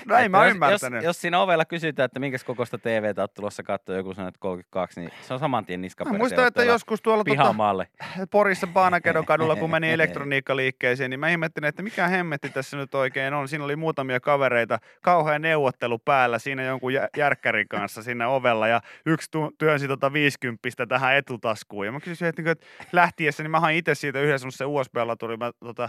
Näin 0.06 0.30
mä 0.30 0.46
ymmärtänyt. 0.46 0.96
Jos, 0.98 1.04
jos 1.04 1.20
siinä 1.20 1.40
ovella 1.40 1.64
kysytään, 1.64 2.04
että 2.04 2.20
minkä 2.20 2.38
kokoista 2.46 2.78
TVtä 2.78 3.20
oot 3.22 3.34
tulossa 3.34 3.62
katsoa, 3.62 3.96
joku 3.96 4.14
sanoo, 4.14 4.28
että 4.28 4.38
32, 4.40 5.00
niin 5.00 5.12
se 5.20 5.34
on 5.34 5.40
saman 5.40 5.66
tien 5.66 5.80
Mä 5.80 5.82
niskaperäisiä. 5.82 6.18
muistan, 6.18 6.46
että 6.46 6.64
joskus 6.64 7.02
tuolla 7.02 7.24
Pihamaalle. 7.24 7.88
Porissa 8.30 8.66
Paanakedon 8.66 9.26
kadulla, 9.26 9.56
kun 9.56 9.70
meni 9.80 9.92
elektroniikkaliikkeeseen, 9.92 11.10
niin 11.10 11.20
mä 11.20 11.28
ihmettelin, 11.28 11.68
että 11.68 11.82
mikä 11.82 12.08
hemmetti 12.08 12.48
tässä 12.50 12.76
nyt 12.76 12.94
oikein 12.94 13.34
on. 13.34 13.48
Siinä 13.48 13.64
oli 13.64 13.76
muutamia 13.76 14.20
kavereita, 14.20 14.78
kauhea 15.02 15.38
neuvottelu 15.38 15.98
päällä 15.98 16.38
siinä 16.38 16.62
jonkun 16.62 16.94
jä- 16.94 17.08
järkkärin 17.16 17.68
kanssa 17.68 18.02
siinä 18.02 18.28
ovella 18.28 18.68
ja 18.68 18.80
yksi 19.06 19.30
työnsi 19.58 19.88
tota 19.88 20.12
50 20.12 20.86
tähän 20.88 21.16
etutaskuun. 21.16 21.86
Ja 21.86 21.92
mä 21.92 22.00
kysyin, 22.00 22.28
että, 22.28 22.42
niinku, 22.42 22.50
että 22.50 22.66
lähtiessä, 22.92 23.42
niin 23.42 23.50
mä 23.50 23.60
hain 23.60 23.76
itse 23.76 23.94
siitä 23.94 24.20
yhden 24.20 24.38
semmoisen 24.38 24.66
USB-laturi, 24.68 25.36
mä 25.36 25.50
tota, 25.60 25.88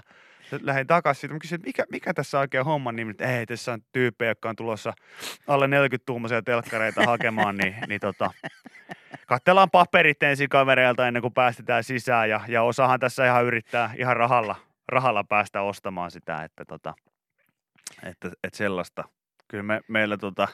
lähdin 0.61 0.87
takaisin 0.87 1.21
siitä. 1.21 1.33
Mä 1.33 1.39
kysyin, 1.39 1.59
että 1.59 1.67
mikä, 1.67 1.83
mikä 1.91 2.13
tässä 2.13 2.37
on 2.37 2.41
oikein 2.41 2.65
homman 2.65 2.95
nimi, 2.95 3.13
ei, 3.19 3.45
tässä 3.45 3.73
on 3.73 3.81
tyyppejä, 3.91 4.31
jotka 4.31 4.49
on 4.49 4.55
tulossa 4.55 4.93
alle 5.47 5.67
40-tuumaisia 5.67 6.41
telkkareita 6.45 7.05
hakemaan, 7.05 7.57
niin, 7.57 7.75
niin 7.87 8.01
tota, 8.01 8.31
katsellaan 9.27 9.69
paperit 9.69 10.23
ensin 10.23 10.49
kavereilta 10.49 11.07
ennen 11.07 11.21
kuin 11.21 11.33
päästetään 11.33 11.83
sisään 11.83 12.29
ja, 12.29 12.41
ja 12.47 12.63
osahan 12.63 12.99
tässä 12.99 13.25
ihan 13.25 13.45
yrittää 13.45 13.93
ihan 13.97 14.17
rahalla, 14.17 14.55
rahalla 14.87 15.23
päästä 15.23 15.61
ostamaan 15.61 16.11
sitä, 16.11 16.43
että, 16.43 16.65
tota, 16.65 16.93
että, 18.03 18.31
että 18.43 18.57
sellaista. 18.57 19.03
Kyllä 19.47 19.63
me, 19.63 19.81
meillä 19.87 20.17
tota, 20.17 20.47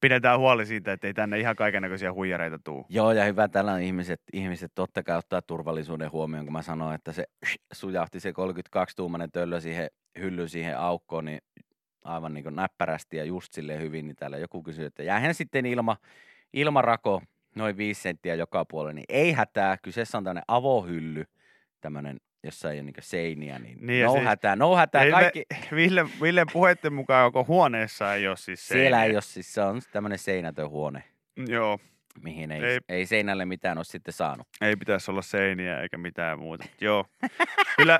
pidetään 0.00 0.38
huoli 0.38 0.66
siitä, 0.66 0.92
että 0.92 1.06
ei 1.06 1.14
tänne 1.14 1.38
ihan 1.38 1.56
kaikennäköisiä 1.56 2.12
huijareita 2.12 2.58
tuu. 2.58 2.86
Joo, 2.88 3.12
ja 3.12 3.24
hyvä 3.24 3.48
tällä 3.48 3.78
ihmiset, 3.78 4.20
ihmiset 4.32 4.72
totta 4.74 5.02
kai 5.02 5.18
ottaa 5.18 5.42
turvallisuuden 5.42 6.12
huomioon, 6.12 6.46
kun 6.46 6.52
mä 6.52 6.62
sanoin, 6.62 6.94
että 6.94 7.12
se 7.12 7.24
sujahti 7.72 8.20
se 8.20 8.30
32-tuumainen 8.30 9.30
töllö 9.32 9.60
siihen 9.60 9.90
hyllyyn 10.18 10.48
siihen 10.48 10.78
aukkoon, 10.78 11.24
niin 11.24 11.40
aivan 12.04 12.34
niin 12.34 12.56
näppärästi 12.56 13.16
ja 13.16 13.24
just 13.24 13.52
silleen 13.52 13.80
hyvin, 13.80 14.06
niin 14.06 14.16
täällä 14.16 14.38
joku 14.38 14.62
kysyy, 14.62 14.84
että 14.84 15.02
jäähän 15.02 15.34
sitten 15.34 15.66
ilma, 15.66 15.96
ilmarako 16.52 17.22
noin 17.54 17.76
viisi 17.76 18.02
senttiä 18.02 18.34
joka 18.34 18.64
puolelle, 18.64 18.94
niin 18.94 19.04
ei 19.08 19.32
hätää, 19.32 19.76
kyseessä 19.82 20.18
on 20.18 20.24
tämmöinen 20.24 20.44
avohylly, 20.48 21.24
tämmöinen, 21.80 22.20
jossa 22.42 22.70
ei 22.70 22.76
ole 22.78 22.82
niin 22.84 22.94
seiniä, 23.00 23.58
niin, 23.58 23.78
Niin 23.86 24.04
no 24.06 24.12
siis- 24.12 24.24
hätää, 24.24 24.56
no 24.56 24.76
hätää, 24.76 25.04
me- 25.04 25.10
kaikki, 25.10 25.44
Ville, 25.76 26.06
Ville 26.22 26.44
puheitten 26.52 26.92
mukaan 26.92 27.24
joko 27.24 27.44
huoneessa 27.44 28.14
ei 28.14 28.28
ole 28.28 28.36
siis 28.36 28.68
siellä 28.68 28.96
seiniä. 28.96 29.04
ei 29.04 29.16
ole 29.16 29.22
siis, 29.22 29.54
se 29.54 29.60
on 29.62 29.80
tämmöinen 29.92 30.18
seinätön 30.18 30.68
huone, 30.70 31.04
Joo, 31.48 31.78
mihin 32.22 32.50
ei, 32.50 32.64
Ei. 32.64 32.70
ei. 32.72 32.78
ei 32.88 33.06
seinälle 33.06 33.44
mitään 33.44 33.78
ole 33.78 33.84
sitten 33.84 34.14
saanut. 34.14 34.46
ei 34.60 34.76
pitäisi 34.76 35.10
olla 35.10 35.22
seiniä 35.22 35.80
eikä 35.80 35.98
mitään 35.98 36.38
muuta. 36.38 36.64
Joo, 36.80 37.04
kyllä, 37.76 37.98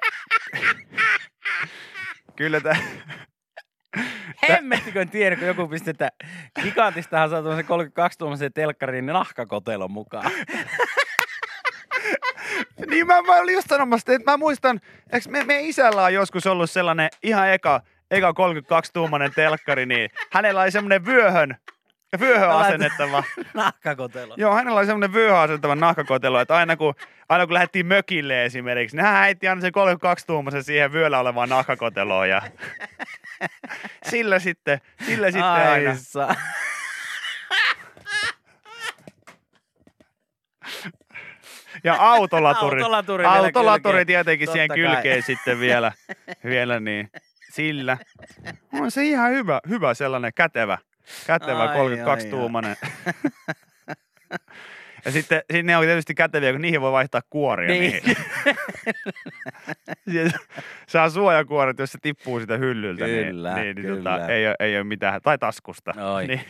kyllä 2.37 2.61
tämä, 2.61 2.77
Hemmettikö 4.49 5.03
en 5.03 5.09
tiedä, 5.11 5.37
kun 5.37 5.47
joku 5.47 5.69
pisti, 5.69 5.91
että 5.91 6.11
gigantistahan 6.63 7.31
saa 7.31 7.41
tuommoisen 7.43 7.67
32 7.67 8.19
tuommoisen 8.19 8.53
telkkariin 8.53 9.07
nahkakotelon 9.07 9.91
mukaan. 9.91 10.31
Niin 12.87 13.07
mä, 13.07 13.23
mä 13.23 13.37
olin 13.37 13.55
just 13.55 13.69
sanomassa, 13.69 14.13
että 14.13 14.31
mä 14.31 14.37
muistan, 14.37 14.81
eikö 15.13 15.29
me, 15.29 15.45
meidän 15.45 15.65
isällä 15.65 16.05
on 16.05 16.15
joskus 16.15 16.47
ollut 16.47 16.71
sellainen 16.71 17.09
ihan 17.23 17.51
eka, 17.51 17.81
eka 18.11 18.31
32-tuumainen 18.31 19.33
telkkari, 19.35 19.87
niin 19.87 20.11
hänellä 20.33 20.61
oli 20.61 20.71
semmoinen 20.71 21.07
vyöhön, 21.07 21.57
vyöhön 22.21 22.51
asennettava. 22.51 23.23
Nahkakotelo. 23.55 24.35
Joo, 24.37 24.55
hänellä 24.55 24.79
oli 24.79 24.87
semmoinen 24.87 25.13
vyöhön 25.13 25.39
asennettava 25.39 25.75
nahkakotelo, 25.75 26.41
että 26.41 26.57
aina 26.57 26.77
kun, 26.77 26.95
aina 27.29 27.47
kun 27.47 27.55
lähdettiin 27.55 27.87
mökille 27.87 28.45
esimerkiksi, 28.45 28.97
niin 28.97 29.07
hän 29.07 29.23
heitti 29.23 29.49
aina 29.49 29.61
sen 29.61 29.73
32-tuumaisen 29.73 30.63
siihen 30.63 30.93
vyöllä 30.93 31.19
olevaan 31.19 31.49
nahkakoteloon 31.49 32.29
ja 32.29 32.43
sillä 34.11 34.39
sitten, 34.39 34.81
sillä 35.07 35.27
sitten 35.31 35.45
aina. 35.45 35.91
Ai 35.91 36.37
Ja 41.85 41.95
autolaturi. 41.99 42.83
Autolaturi 42.83 43.25
Autolaturi 43.25 44.05
tietenkin 44.05 44.49
siihen 44.53 44.69
Totta 44.69 44.83
kai. 44.83 44.95
kylkeen 44.95 45.23
sitten 45.23 45.61
vielä, 45.61 45.93
vielä 46.45 46.81
niin 46.81 47.11
sillä. 47.53 47.99
On 48.73 48.91
se 48.91 49.05
ihan 49.05 49.31
hyvä, 49.31 49.61
hyvä 49.69 49.95
sellainen 49.95 50.33
kätevä, 50.35 50.79
kätevä 51.27 51.63
Ai, 51.63 51.77
32-tuumainen. 51.77 52.77
Ja 55.05 55.13
sitten, 55.13 55.39
sitten 55.39 55.67
ne 55.67 55.77
on 55.77 55.85
tietysti 55.85 56.15
käteviä, 56.15 56.53
kun 56.53 56.61
niihin 56.61 56.81
voi 56.81 56.93
vaihtaa 56.93 57.21
kuoria. 57.31 57.69
Niin. 57.69 58.03
Niin. 60.07 60.33
Saa 60.89 61.11
suojakuoret, 61.11 61.79
jos 61.79 61.93
se 61.93 61.99
tippuu 62.03 62.41
sitä 62.41 62.57
hyllyltä. 62.57 63.05
Kyllä, 63.05 63.55
niin, 63.55 63.65
niin, 63.65 63.77
niin 63.77 63.87
kyllä. 63.87 64.19
Tota, 64.19 64.33
ei, 64.33 64.47
ole, 64.47 64.57
ei 64.61 64.77
ole 64.77 64.85
mitään. 64.85 65.21
Tai 65.23 65.39
taskusta. 65.39 65.95
Oi. 66.15 66.27
Niin, 66.27 66.41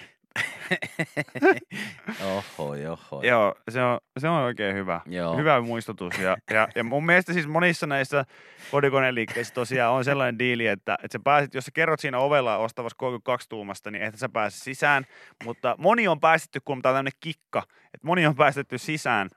oho, 2.36 2.74
oho. 2.90 3.22
joo, 3.22 3.54
se 3.70 3.82
on, 3.82 3.98
se 4.18 4.28
on 4.28 4.42
oikein 4.42 4.74
hyvä. 4.74 5.00
Joo. 5.06 5.36
Hyvä 5.36 5.60
muistutus. 5.60 6.18
Ja, 6.18 6.36
ja, 6.50 6.68
ja 6.74 6.84
mun 6.84 7.06
mielestä 7.06 7.32
siis 7.32 7.46
monissa 7.46 7.86
näissä 7.86 8.24
kodikoneliikkeissä 8.70 9.54
tosiaan 9.54 9.94
on 9.94 10.04
sellainen 10.04 10.38
diili, 10.38 10.66
että, 10.66 10.98
että 11.02 11.18
sä 11.18 11.20
pääset, 11.24 11.54
jos 11.54 11.64
sä 11.64 11.70
kerrot 11.74 12.00
siinä 12.00 12.18
ovella 12.18 12.56
ostavassa 12.56 12.96
32 12.98 13.48
tuumasta, 13.48 13.90
niin 13.90 14.04
et 14.04 14.18
sä 14.18 14.28
pääse 14.28 14.58
sisään. 14.58 15.04
Mutta 15.44 15.74
moni 15.78 16.08
on 16.08 16.20
päästetty, 16.20 16.60
kun 16.64 16.82
tää 16.82 16.90
on 16.90 16.94
tämmöinen 16.94 17.18
kikka, 17.20 17.62
että 17.94 18.06
moni 18.06 18.26
on 18.26 18.34
päästetty 18.34 18.78
sisään 18.78 19.30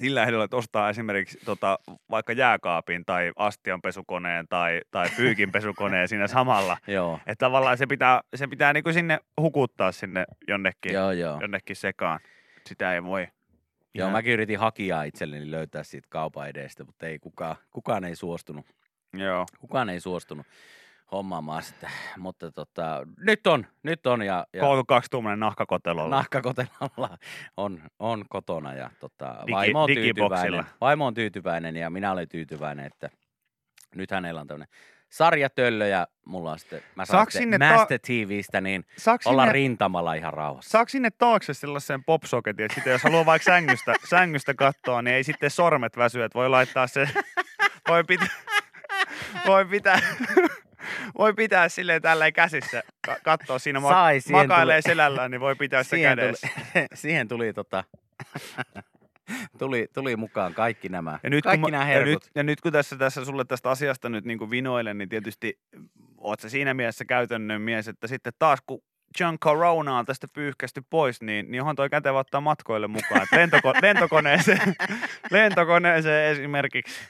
sillä 0.00 0.22
ehdolla, 0.22 0.44
että 0.44 0.56
ostaa 0.56 0.90
esimerkiksi 0.90 1.38
tota, 1.44 1.78
vaikka 2.10 2.32
jääkaapin 2.32 3.04
tai 3.04 3.32
astianpesukoneen 3.36 4.48
tai, 4.48 4.80
tai 4.90 5.08
pyykinpesukoneen 5.16 6.08
siinä 6.08 6.26
samalla. 6.26 6.76
Joo, 6.86 7.20
Että 7.26 7.46
tavallaan 7.46 7.78
se 7.78 7.86
pitää, 7.86 8.20
se 8.36 8.46
pitää 8.46 8.72
niinku 8.72 8.92
sinne 8.92 9.18
hukuttaa 9.40 9.92
sinne 9.92 10.24
jonnekin, 10.48 10.92
joo, 10.92 11.12
joo. 11.12 11.38
jonnekin 11.40 11.76
sekaan. 11.76 12.20
Sitä 12.66 12.94
ei 12.94 13.02
voi. 13.02 13.20
Joo, 13.20 13.28
ihan- 13.94 14.12
mäkin 14.12 14.32
yritin 14.32 14.58
hakijaa 14.58 15.02
itselleni 15.02 15.50
löytää 15.50 15.82
siitä 15.82 16.06
kaupan 16.10 16.48
edestä, 16.48 16.84
mutta 16.84 17.06
ei 17.06 17.18
kukaan, 17.18 17.56
kukaan 17.70 18.04
ei 18.04 18.14
suostunut. 18.16 18.66
Joo. 19.12 19.46
Kukaan 19.60 19.88
ei 19.90 20.00
suostunut 20.00 20.46
hommaamaan 21.12 21.62
sitä, 21.62 21.90
mutta 22.18 22.52
tota, 22.52 23.06
nyt 23.16 23.46
on, 23.46 23.66
nyt 23.82 24.06
on 24.06 24.22
ja, 24.22 24.46
ja 24.52 24.60
32 24.60 25.10
tuommoinen 25.10 25.40
nahkakotelolla. 25.40 26.16
nahkakotelolla 26.16 27.18
on, 27.56 27.82
on 27.98 28.24
kotona 28.28 28.74
ja 28.74 28.90
tota, 29.00 29.36
Digi- 29.46 29.52
vaimo, 29.52 29.82
on 29.82 29.90
tyytyväinen, 29.94 30.64
vaimo 30.80 31.06
on 31.06 31.14
tyytyväinen 31.14 31.76
ja 31.76 31.90
minä 31.90 32.12
olen 32.12 32.28
tyytyväinen, 32.28 32.86
että 32.86 33.10
nyt 33.94 34.10
hänellä 34.10 34.40
on 34.40 34.46
tämmöinen 34.46 34.68
sarjatöllö 35.08 35.86
ja 35.86 36.06
mulla 36.26 36.52
on 36.52 36.58
sitten, 36.58 36.82
mä 36.94 37.04
saan 37.04 37.18
Saaks 37.18 37.32
sitten 37.32 37.42
sinne 37.52 37.58
ta- 37.68 37.74
Master 37.74 37.98
TVstä, 37.98 38.60
niin 38.60 38.84
olla 39.24 39.42
sinne, 39.42 39.52
rintamalla 39.52 40.14
ihan 40.14 40.32
rauhassa. 40.34 40.70
saako 40.70 40.88
sinne 40.88 41.10
taakse 41.18 41.54
sellaisen 41.54 42.04
popsoketin, 42.04 42.64
että 42.64 42.74
sitten 42.74 42.90
jos 42.90 43.02
haluaa 43.02 43.26
vaikka 43.26 43.44
sängystä, 43.44 43.94
sängystä 44.10 44.54
katsoa, 44.54 45.02
niin 45.02 45.14
ei 45.14 45.24
sitten 45.24 45.50
sormet 45.50 45.96
väsy, 45.96 46.22
että 46.22 46.38
voi 46.38 46.48
laittaa 46.48 46.86
se, 46.86 47.08
voi 47.88 48.04
pitää, 48.04 48.28
voi 49.46 49.64
pitää, 49.64 50.00
voi 51.18 51.34
pitää 51.34 51.68
silleen 51.68 52.02
tällä 52.02 52.32
käsissä, 52.32 52.82
ka- 53.06 53.16
katsoa 53.24 53.58
siinä, 53.58 53.80
Sai, 53.80 54.16
ma- 54.16 54.20
siihen 54.20 54.48
makailee 54.48 54.82
tuli- 54.82 54.90
selällään, 54.92 55.30
niin 55.30 55.40
voi 55.40 55.54
pitää 55.56 55.82
sitä 55.82 55.96
siihen 55.96 56.16
kädessä. 56.16 56.48
tuli, 56.74 56.86
siihen 56.94 57.28
tuli 57.28 57.52
tota, 57.52 57.84
tuli, 59.58 59.88
tuli 59.92 60.16
mukaan 60.16 60.54
kaikki 60.54 60.88
nämä, 60.88 61.18
Ja 61.22 61.30
nyt, 61.30 61.44
kaikki 61.44 61.62
kun, 61.62 61.72
nämä 61.72 61.84
mä- 61.84 61.92
ja, 61.92 61.98
nyt, 61.98 62.06
herkut. 62.08 62.30
ja 62.34 62.42
nyt 62.42 62.60
kun 62.60 62.72
tässä, 62.72 62.96
tässä 62.96 63.24
sulle 63.24 63.44
tästä 63.44 63.70
asiasta 63.70 64.08
nyt 64.08 64.24
niin 64.24 64.38
kuin 64.38 64.50
vinoilen, 64.50 64.98
niin 64.98 65.08
tietysti 65.08 65.58
oot 66.18 66.40
sä 66.40 66.48
siinä 66.48 66.74
mielessä 66.74 67.04
käytännön 67.04 67.60
mies, 67.62 67.88
että 67.88 68.06
sitten 68.06 68.32
taas 68.38 68.58
kun 68.66 68.82
John 69.20 69.38
Corona 69.38 69.98
on 69.98 70.06
tästä 70.06 70.26
pyyhkästy 70.34 70.82
pois, 70.90 71.22
niin, 71.22 71.50
niin 71.50 71.60
onhan 71.62 71.76
toi 71.76 71.90
kätevä 71.90 72.18
ottaa 72.18 72.40
matkoille 72.40 72.86
mukaan. 72.86 73.26
Lentoko, 73.32 73.72
lentokoneeseen, 73.82 74.74
lentokoneeseen 75.30 76.30
esimerkiksi. 76.32 77.00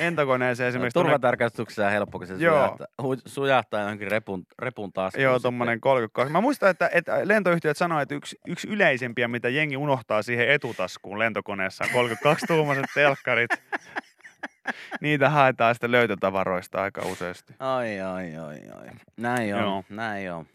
Lentokoneeseen 0.00 0.68
esimerkiksi. 0.68 0.94
tuonne- 0.94 1.10
Turvatarkastuksessa 1.12 1.86
on 1.86 1.92
helppo, 1.92 2.18
kun 2.18 2.26
se 2.26 2.34
Joo. 2.38 2.54
sujahtaa, 2.56 2.86
sujahtaa 3.26 3.80
johonkin 3.80 4.10
repun, 4.10 4.46
repun 4.58 4.92
taskuun. 4.92 5.22
Joo, 5.24 5.38
tuommoinen 5.40 5.80
32. 5.80 6.32
Mä 6.32 6.40
muistan, 6.40 6.70
että, 6.70 6.90
että 6.92 7.20
lentoyhtiöt 7.24 7.76
sanoo, 7.76 8.00
että 8.00 8.14
yksi, 8.14 8.36
yksi 8.46 8.68
yleisempiä, 8.68 9.28
mitä 9.28 9.48
jengi 9.48 9.76
unohtaa 9.76 10.22
siihen 10.22 10.48
etutaskuun 10.48 11.18
lentokoneessa 11.18 11.84
on 11.84 11.90
32-tuumaiset 12.10 12.84
telkkarit. 12.94 13.50
Niitä 15.00 15.30
haetaan 15.30 15.74
sitten 15.74 15.92
löytötavaroista 15.92 16.82
aika 16.82 17.02
useasti. 17.02 17.54
Ai, 17.58 18.00
ai, 18.00 18.36
ai, 18.36 18.56
ai. 18.80 18.86
Näin 19.16 19.54
on, 19.54 19.60
Joo. 19.60 19.84
näin 19.88 20.32
on. 20.32 20.46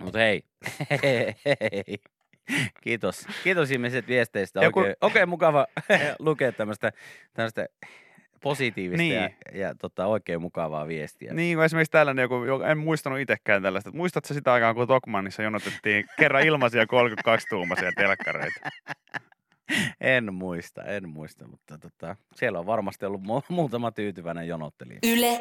Mut 0.00 0.14
hei, 0.14 0.42
hei, 1.02 1.34
hei. 1.60 1.98
Kiitos. 2.80 3.26
Kiitos 3.44 3.70
ihmiset 3.70 4.08
viesteistä. 4.08 4.60
Kun- 4.70 4.82
Oikein, 4.82 4.96
oikein 5.00 5.28
mukava 5.28 5.66
lukea 6.18 6.52
tämmöistä 6.52 6.92
positiivista 8.44 9.02
Niin. 9.02 9.14
ja, 9.14 9.30
ja 9.52 9.74
tota, 9.74 10.06
oikein 10.06 10.40
mukavaa 10.40 10.88
viestiä. 10.88 11.34
Niin 11.34 11.56
kuin 11.56 11.64
esimerkiksi 11.64 11.90
tällainen 11.90 12.22
joku, 12.22 12.44
joka 12.44 12.68
en 12.68 12.78
muistanut 12.78 13.18
itsekään 13.18 13.62
tällaista. 13.62 13.90
Muistatko 13.92 14.34
sitä 14.34 14.52
aikaa, 14.52 14.74
kun 14.74 14.86
Tokmannissa 14.88 15.42
jonotettiin 15.42 16.04
kerran 16.18 16.46
ilmaisia 16.46 16.84
32-tuumaisia 16.94 17.92
telkkareita? 17.96 18.60
En 20.00 20.34
muista, 20.34 20.82
en 20.84 21.08
muista, 21.08 21.48
mutta 21.48 21.78
tota, 21.78 22.16
siellä 22.34 22.58
on 22.58 22.66
varmasti 22.66 23.06
ollut 23.06 23.20
mu- 23.20 23.44
muutama 23.48 23.92
tyytyväinen 23.92 24.48
jonottelija. 24.48 24.98
Yle 25.12 25.40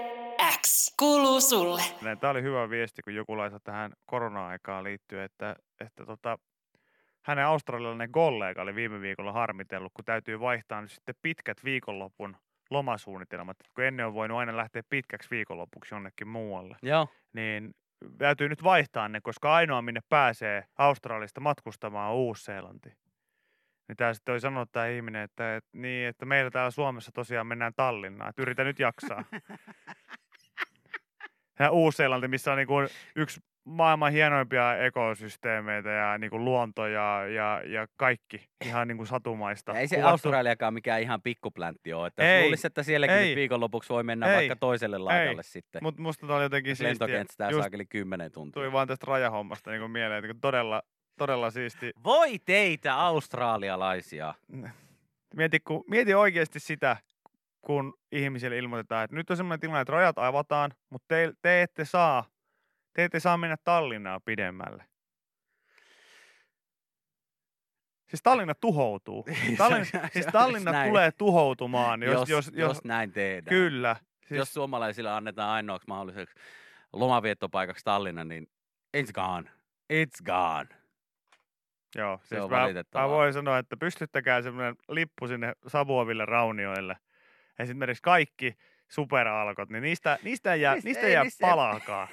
X 0.61 0.95
kuuluu 0.99 1.41
sulle. 1.41 1.81
Tämä 2.19 2.31
oli 2.31 2.41
hyvä 2.41 2.69
viesti, 2.69 3.01
kun 3.01 3.15
joku 3.15 3.37
laittoi 3.37 3.59
tähän 3.63 3.91
korona-aikaan 4.05 4.83
liittyen, 4.83 5.23
että, 5.23 5.55
että 5.79 6.05
tota, 6.05 6.37
hänen 7.25 7.45
australialainen 7.45 8.11
kollega 8.11 8.61
oli 8.61 8.75
viime 8.75 9.01
viikolla 9.01 9.31
harmitellut, 9.31 9.91
kun 9.95 10.05
täytyy 10.05 10.39
vaihtaa 10.39 10.81
nyt 10.81 10.91
sitten 10.91 11.15
pitkät 11.21 11.57
viikonlopun 11.63 12.35
lomasuunnitelmat. 12.73 13.57
Et 13.59 13.71
kun 13.75 13.83
ennen 13.83 14.05
on 14.05 14.13
voinut 14.13 14.37
aina 14.37 14.57
lähteä 14.57 14.81
pitkäksi 14.89 15.29
viikonlopuksi 15.31 15.95
jonnekin 15.95 16.27
muualle, 16.27 16.77
Joo. 16.81 17.07
niin 17.33 17.75
täytyy 18.17 18.49
nyt 18.49 18.63
vaihtaa 18.63 19.09
ne, 19.09 19.21
koska 19.21 19.53
ainoa 19.53 19.81
minne 19.81 20.01
pääsee 20.09 20.63
Australiasta 20.77 21.41
matkustamaan 21.41 22.11
on 22.11 22.17
Uusi-Seelanti. 22.17 22.89
Niin 23.87 23.97
tämä 23.97 24.13
sitten 24.13 24.33
oli 24.33 24.39
sanonut 24.39 24.71
tämä 24.71 24.87
ihminen, 24.87 25.21
että, 25.21 25.55
että, 25.55 25.69
niin, 25.73 26.07
että 26.07 26.25
meillä 26.25 26.51
täällä 26.51 26.71
Suomessa 26.71 27.11
tosiaan 27.11 27.47
mennään 27.47 27.73
Tallinnaan, 27.75 28.29
että 28.29 28.41
yritä 28.41 28.63
nyt 28.63 28.79
jaksaa. 28.79 29.23
Ja 31.59 31.71
Uusi-Seelanti, 31.71 32.27
missä 32.27 32.51
on 32.51 32.57
niin 32.57 32.67
kuin 32.67 32.87
yksi 33.15 33.41
maailman 33.65 34.11
hienoimpia 34.11 34.77
ekosysteemeitä 34.77 35.89
ja 35.89 36.17
niin 36.17 36.29
kuin 36.29 36.45
luonto 36.45 36.87
ja, 36.87 37.27
ja, 37.27 37.61
ja 37.65 37.87
kaikki 37.97 38.49
ihan 38.65 38.87
niin 38.87 38.97
kuin 38.97 39.07
satumaista. 39.07 39.73
Ei 39.73 39.87
se 39.87 39.95
Kuvattu- 39.95 40.07
Australiakaan 40.11 40.73
mikään 40.73 41.01
ihan 41.01 41.21
pikkupläntti 41.21 41.93
ole. 41.93 42.07
Että 42.07 42.23
Ei, 42.23 42.43
luulisi, 42.43 42.67
että 42.67 42.83
sielläkin 42.83 43.15
ei. 43.15 43.35
viikonlopuksi 43.35 43.89
voi 43.89 44.03
mennä 44.03 44.27
Ei, 44.27 44.35
vaikka 44.35 44.55
toiselle 44.55 44.97
laitalle 44.97 45.43
sitten. 45.43 45.83
Mutta 45.83 46.01
musta 46.01 46.27
tämä 46.27 46.37
oli 46.37 46.45
jotenkin 46.45 46.75
siistiä. 46.75 46.89
Lentokenttää 46.89 47.49
Just 47.49 47.61
saakeli 47.61 47.85
10 47.85 48.31
tuntia. 48.31 48.61
tuli 48.61 48.71
vaan 48.71 48.87
tästä 48.87 49.05
rajahommasta 49.07 49.71
niin 49.71 49.81
kuin 49.81 49.91
mieleen, 49.91 50.25
että 50.25 50.37
todella, 50.41 50.81
todella 51.17 51.51
siisti. 51.51 51.91
Voi 52.03 52.39
teitä 52.45 52.95
australialaisia. 52.95 54.33
Mieti, 55.35 55.59
kun, 55.59 55.83
mieti 55.89 56.13
oikeasti 56.13 56.59
sitä, 56.59 56.97
kun 57.61 57.93
ihmisille 58.11 58.57
ilmoitetaan, 58.57 59.03
että 59.03 59.15
nyt 59.15 59.29
on 59.29 59.37
sellainen 59.37 59.59
tilanne, 59.59 59.81
että 59.81 59.93
rajat 59.93 60.17
avataan, 60.17 60.71
mutta 60.89 61.05
te, 61.07 61.33
te 61.41 61.61
ette 61.61 61.85
saa, 61.85 62.25
te 62.93 63.03
ette 63.03 63.19
saa 63.19 63.37
mennä 63.37 63.57
Tallinnaa 63.63 64.19
pidemmälle. 64.19 64.85
Siis 68.09 68.23
Tallinna 68.23 68.55
tuhoutuu. 68.55 69.25
Tallinna, 69.57 70.09
siis 70.13 70.25
Tallinna 70.25 70.71
näin. 70.71 70.89
tulee 70.89 71.11
tuhoutumaan, 71.11 72.03
jos, 72.03 72.29
jos, 72.29 72.29
jos, 72.29 72.51
jos, 72.55 72.83
näin 72.83 73.11
tehdään. 73.11 73.49
kyllä. 73.49 73.95
Siis, 74.27 74.37
Jos 74.37 74.53
suomalaisille 74.53 75.11
annetaan 75.11 75.49
ainoaksi 75.49 75.87
mahdolliseksi 75.87 76.35
lomaviettopaikaksi 76.93 77.83
Tallinna, 77.85 78.23
niin 78.23 78.47
it's 78.97 79.11
gone. 79.13 79.49
It's 79.93 80.23
gone. 80.25 80.69
Joo, 81.95 82.19
Se 82.23 82.27
siis 82.27 82.41
on 82.41 82.49
mä, 82.49 82.99
mä 82.99 83.09
voin 83.09 83.33
sanoa, 83.33 83.57
että 83.57 83.77
pystyttäkää 83.77 84.41
semmoinen 84.41 84.75
lippu 84.89 85.27
sinne 85.27 85.53
Savuoville 85.67 86.25
raunioille. 86.25 86.97
Esimerkiksi 87.59 88.01
kaikki 88.01 88.57
superalkot, 88.93 89.69
niin 89.69 89.83
niistä, 89.83 90.19
niistä 90.23 90.53
ei 90.53 90.61
jää, 90.61 90.73
Niistä 90.73 90.87
niistä 90.89 91.07
ei- 91.07 91.13
jää 91.13 91.23
niistä 91.23 91.45
ei- 91.47 91.51
palaakaan. 91.51 92.07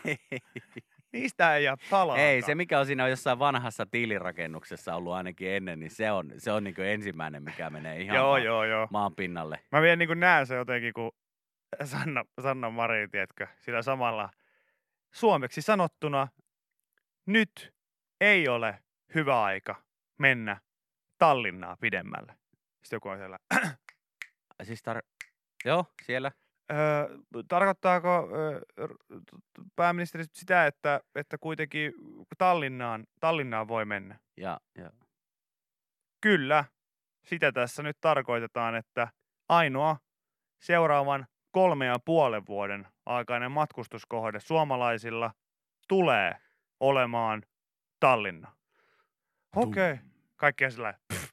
Niistä 1.13 1.57
ei 1.57 1.65
jää 1.65 1.77
palaakaan. 1.91 2.27
Ei, 2.29 2.43
se 2.43 2.55
mikä 2.55 2.79
on 2.81 2.87
siinä 2.87 3.09
jossain 3.09 3.39
vanhassa 3.39 3.87
tiilirakennuksessa 3.87 4.95
ollut 4.95 5.13
ainakin 5.13 5.51
ennen, 5.51 5.81
niin 5.81 5.91
se 5.91 6.11
on, 6.11 6.33
se 6.39 6.53
on 6.53 6.65
niin 6.65 6.75
ensimmäinen, 6.79 7.43
mikä 7.43 7.71
menee 7.71 8.01
ihan 8.01 8.17
Joo, 8.17 8.31
maan, 8.31 8.45
joo, 8.45 8.65
joo. 8.65 8.89
maan 8.91 9.15
pinnalle. 9.15 9.61
Mä 9.73 9.83
vielä 9.83 9.97
niin 9.97 10.21
näen 10.21 10.47
se 10.47 10.55
jotenkin, 10.55 10.93
kun 10.93 11.13
Sanna, 11.85 12.25
Sanna 12.43 12.71
Mari, 12.71 13.09
tiedätkö, 13.09 13.47
sillä 13.59 13.83
samalla 13.83 14.31
suomeksi 15.15 15.63
sanottuna, 15.63 16.29
nyt 17.27 17.75
ei 18.21 18.49
ole 18.49 18.79
hyvä 19.15 19.43
aika 19.43 19.75
mennä 20.19 20.61
Tallinnaa 21.19 21.77
pidemmälle. 21.81 22.33
Sitten 22.83 22.97
joku 22.97 23.09
on 23.09 23.19
siellä, 23.19 23.39
Siis 24.63 24.83
tar- 24.91 25.27
Joo, 25.65 25.85
siellä. 26.03 26.33
Öö, 26.73 27.19
tarkoittaako 27.49 28.29
öö, 28.35 28.61
pääministeri 29.77 30.25
sitä, 30.33 30.67
että, 30.67 31.01
että 31.15 31.39
kuitenkin 31.39 31.93
Tallinnaan, 32.39 33.07
Tallinnaan 33.21 33.69
voi 33.69 33.85
mennä? 33.85 34.19
Ja, 34.37 34.61
ja. 34.79 34.91
Kyllä, 36.21 36.65
sitä 37.25 37.53
tässä 37.53 37.83
nyt 37.83 37.97
tarkoitetaan, 38.01 38.75
että 38.75 39.09
ainoa 39.49 39.97
seuraavan 40.63 41.27
kolme 41.51 41.87
ja 41.87 41.99
puolen 42.05 42.47
vuoden 42.47 42.87
aikainen 43.07 43.53
matkustuskohde 43.53 44.41
suomalaisilla 44.41 45.31
tulee 45.89 46.37
olemaan 46.81 47.43
Tallinna. 48.01 48.53
Okei. 49.57 49.93
Okay. 49.93 50.05
Kaikki 50.37 50.65
on 50.65 50.73
sillä 50.73 50.95
pff, 51.13 51.30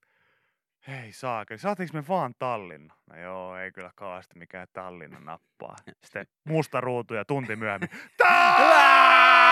ei 0.88 1.12
saakeli, 1.12 1.60
saatiinko 1.60 1.97
me 1.97 2.08
vaan 2.08 2.34
Tallinna? 2.39 2.95
No 3.10 3.19
joo, 3.21 3.58
ei 3.58 3.71
kyllä 3.71 3.91
kaasti 3.95 4.39
mikään 4.39 4.67
Tallinna 4.73 5.19
nappaa. 5.19 5.76
Sitten 6.04 6.28
musta 6.43 6.82
ruutu 6.82 7.13
ja 7.13 7.26
tunti 7.26 7.56
myöhemmin. 7.56 7.89
Tää! 8.17 9.47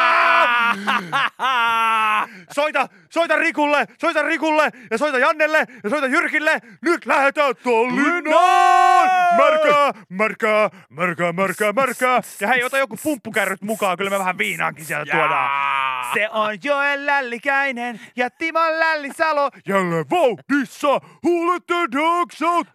Soita, 2.56 2.90
soita 3.10 3.36
Rikulle, 3.36 3.86
soita 4.02 4.24
Rikulle 4.24 4.72
ja 4.92 4.98
soita 4.98 5.20
Jannelle 5.20 5.66
ja 5.84 5.90
soita 5.90 6.08
Jyrkille. 6.08 6.60
Nyt 6.82 7.06
lähdetään 7.06 7.56
Tallinnaan! 7.64 9.10
Märkää, 9.38 9.92
märkää, 10.10 10.70
märkää, 10.90 11.34
märkää, 11.34 11.74
märkää. 11.74 12.22
Ja 12.42 12.48
hei, 12.48 12.64
ota 12.64 12.78
joku 12.78 12.98
pumppukärryt 13.04 13.62
mukaan, 13.62 13.98
kyllä 13.98 14.10
me 14.10 14.20
vähän 14.20 14.38
viinaankin 14.38 14.86
sieltä 14.86 15.12
tuodaan. 15.12 15.85
Se 16.14 16.30
on 16.30 16.58
Joel 16.64 17.06
Lällikäinen 17.06 18.00
ja 18.16 18.30
Timo 18.30 18.60
Lällisalo. 18.60 19.50
Jälleen 19.68 20.06
vauhdissa, 20.10 20.88
who 21.26 21.54
let 21.54 21.64
the 21.66 22.00
dogs 22.00 22.42
out? 22.42 22.68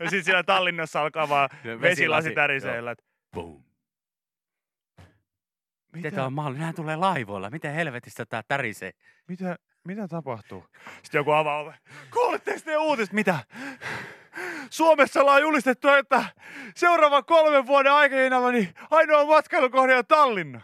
ja 0.00 0.10
sitten 0.10 0.24
siellä 0.24 0.42
Tallinnassa 0.42 1.00
alkaa 1.00 1.28
vaan 1.28 1.48
vesilasi, 1.80 2.30
täriseillä. 2.34 2.90
että 2.90 3.04
Boom. 3.34 3.62
Mitä, 5.92 5.96
Miten 5.96 6.14
tämä 6.14 6.26
on 6.26 6.32
mahdollista? 6.32 6.60
Nämä 6.62 6.72
tulee 6.72 6.96
laivoilla. 6.96 7.50
Miten 7.50 7.74
helvetistä 7.74 8.26
tämä 8.26 8.42
tärisee? 8.48 8.92
mitä, 9.28 9.56
mitä 9.84 10.08
tapahtuu? 10.08 10.66
Sitten 11.02 11.18
joku 11.18 11.30
avaa 11.30 11.58
ove. 11.60 11.74
Kuulitteko 12.12 12.60
te 12.64 12.76
uutiset? 12.76 13.12
Mitä? 13.12 13.38
Suomessa 14.70 15.20
ollaan 15.20 15.42
julistettu, 15.42 15.88
että 15.88 16.24
seuraavan 16.76 17.24
kolmen 17.24 17.66
vuoden 17.66 17.92
aikana 17.92 18.50
niin 18.50 18.74
ainoa 18.90 19.24
matkailukohde 19.26 19.96
on 19.96 20.06
Tallinna. 20.06 20.60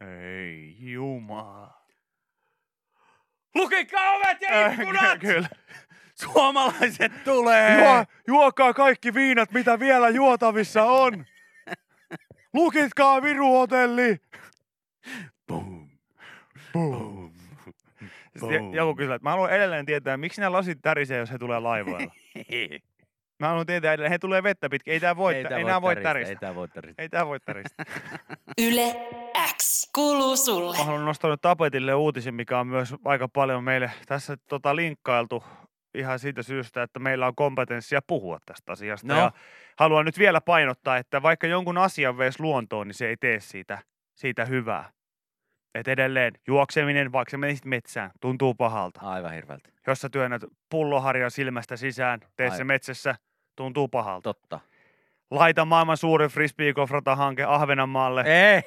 Ei 0.00 0.76
jumala. 0.78 1.86
Lukikaa 3.54 4.10
ovet 4.12 4.40
ja 4.42 4.64
Äh, 4.64 4.80
ikkunat! 4.80 5.18
ky- 5.18 5.26
kyllä. 5.26 5.48
Suomalaiset 6.14 7.24
tulee! 7.24 7.78
Juo, 7.78 8.04
juokaa 8.26 8.74
kaikki 8.74 9.14
viinat, 9.14 9.52
mitä 9.52 9.78
vielä 9.78 10.08
juotavissa 10.08 10.84
on. 10.84 11.24
Lukitkaa 12.54 13.22
Viru-hotelli. 13.22 14.16
Boom. 15.48 15.88
Boom. 16.72 17.32
Sitten 18.32 18.72
joku 18.72 18.94
kysyy, 18.94 19.14
että 19.14 19.24
mä 19.26 19.30
haluan 19.30 19.50
edelleen 19.50 19.86
tietää, 19.86 20.16
miksi 20.16 20.40
nämä 20.40 20.52
lasit 20.52 20.78
tärisee, 20.82 21.18
jos 21.18 21.30
he 21.30 21.38
tulee 21.38 21.60
laivoilla. 21.60 22.12
Mä 23.40 23.48
haluan 23.48 23.66
tietää 23.66 23.92
edelleen, 23.92 24.10
he 24.10 24.18
tulee 24.18 24.42
vettä 24.42 24.68
pitkin. 24.68 24.92
Ei 24.92 25.00
tää 25.00 25.16
voi, 25.16 25.34
ei, 25.34 25.44
tää 25.44 25.58
ei 25.58 25.64
voi 25.64 25.96
Ei 25.96 26.02
täristä. 26.02 26.34
tää 26.40 26.54
voi 26.54 26.68
täristä. 26.68 27.02
Ei 27.02 27.08
tää 27.08 27.26
voi 27.26 27.40
täristä. 27.40 27.84
Yle 28.68 28.96
X 29.56 29.90
kuuluu 29.94 30.36
sulle. 30.36 30.76
Mä 30.76 30.84
haluan 30.84 31.04
nostaa 31.04 31.30
nyt 31.30 31.40
tapetille 31.40 31.94
uutisen, 31.94 32.34
mikä 32.34 32.58
on 32.58 32.66
myös 32.66 32.94
aika 33.04 33.28
paljon 33.28 33.64
meille 33.64 33.90
tässä 34.06 34.36
tota, 34.48 34.76
linkkailtu 34.76 35.44
ihan 35.94 36.18
siitä 36.18 36.42
syystä, 36.42 36.82
että 36.82 36.98
meillä 36.98 37.26
on 37.26 37.34
kompetenssia 37.34 38.00
puhua 38.06 38.38
tästä 38.46 38.72
asiasta. 38.72 39.06
No. 39.06 39.16
Ja 39.16 39.32
haluan 39.78 40.04
nyt 40.04 40.18
vielä 40.18 40.40
painottaa, 40.40 40.96
että 40.96 41.22
vaikka 41.22 41.46
jonkun 41.46 41.78
asian 41.78 42.18
veisi 42.18 42.42
luontoon, 42.42 42.86
niin 42.86 42.94
se 42.94 43.08
ei 43.08 43.16
tee 43.16 43.40
siitä, 43.40 43.78
siitä 44.14 44.44
hyvää. 44.44 44.95
Et 45.76 45.88
edelleen 45.88 46.32
juokseminen, 46.46 47.12
vaikka 47.12 47.30
se 47.30 47.36
menisit 47.36 47.64
metsään, 47.64 48.10
tuntuu 48.20 48.54
pahalta. 48.54 49.00
Aivan 49.02 49.32
hirveältä. 49.32 49.68
Jos 49.86 50.00
sä 50.00 50.08
työnnät 50.08 50.42
pulloharjan 50.70 51.30
silmästä 51.30 51.76
sisään, 51.76 52.20
tee 52.36 52.50
se 52.50 52.64
metsässä, 52.64 53.14
tuntuu 53.56 53.88
pahalta. 53.88 54.22
Totta. 54.22 54.60
Laita 55.30 55.64
maailman 55.64 55.96
suurin 55.96 56.30
frisbee-kofrata-hanke 56.30 57.44
Ahvenanmaalle, 57.44 58.24
Ei! 58.26 58.62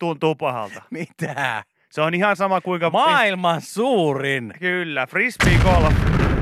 tuntuu 0.00 0.34
pahalta. 0.34 0.82
Mitä? 0.90 1.64
Se 1.90 2.00
on 2.00 2.14
ihan 2.14 2.36
sama 2.36 2.60
kuinka... 2.60 2.90
Maailman 2.90 3.60
suurin! 3.60 4.54
Kyllä, 4.58 5.06
frisbee 5.06 5.58
golf 5.62 5.94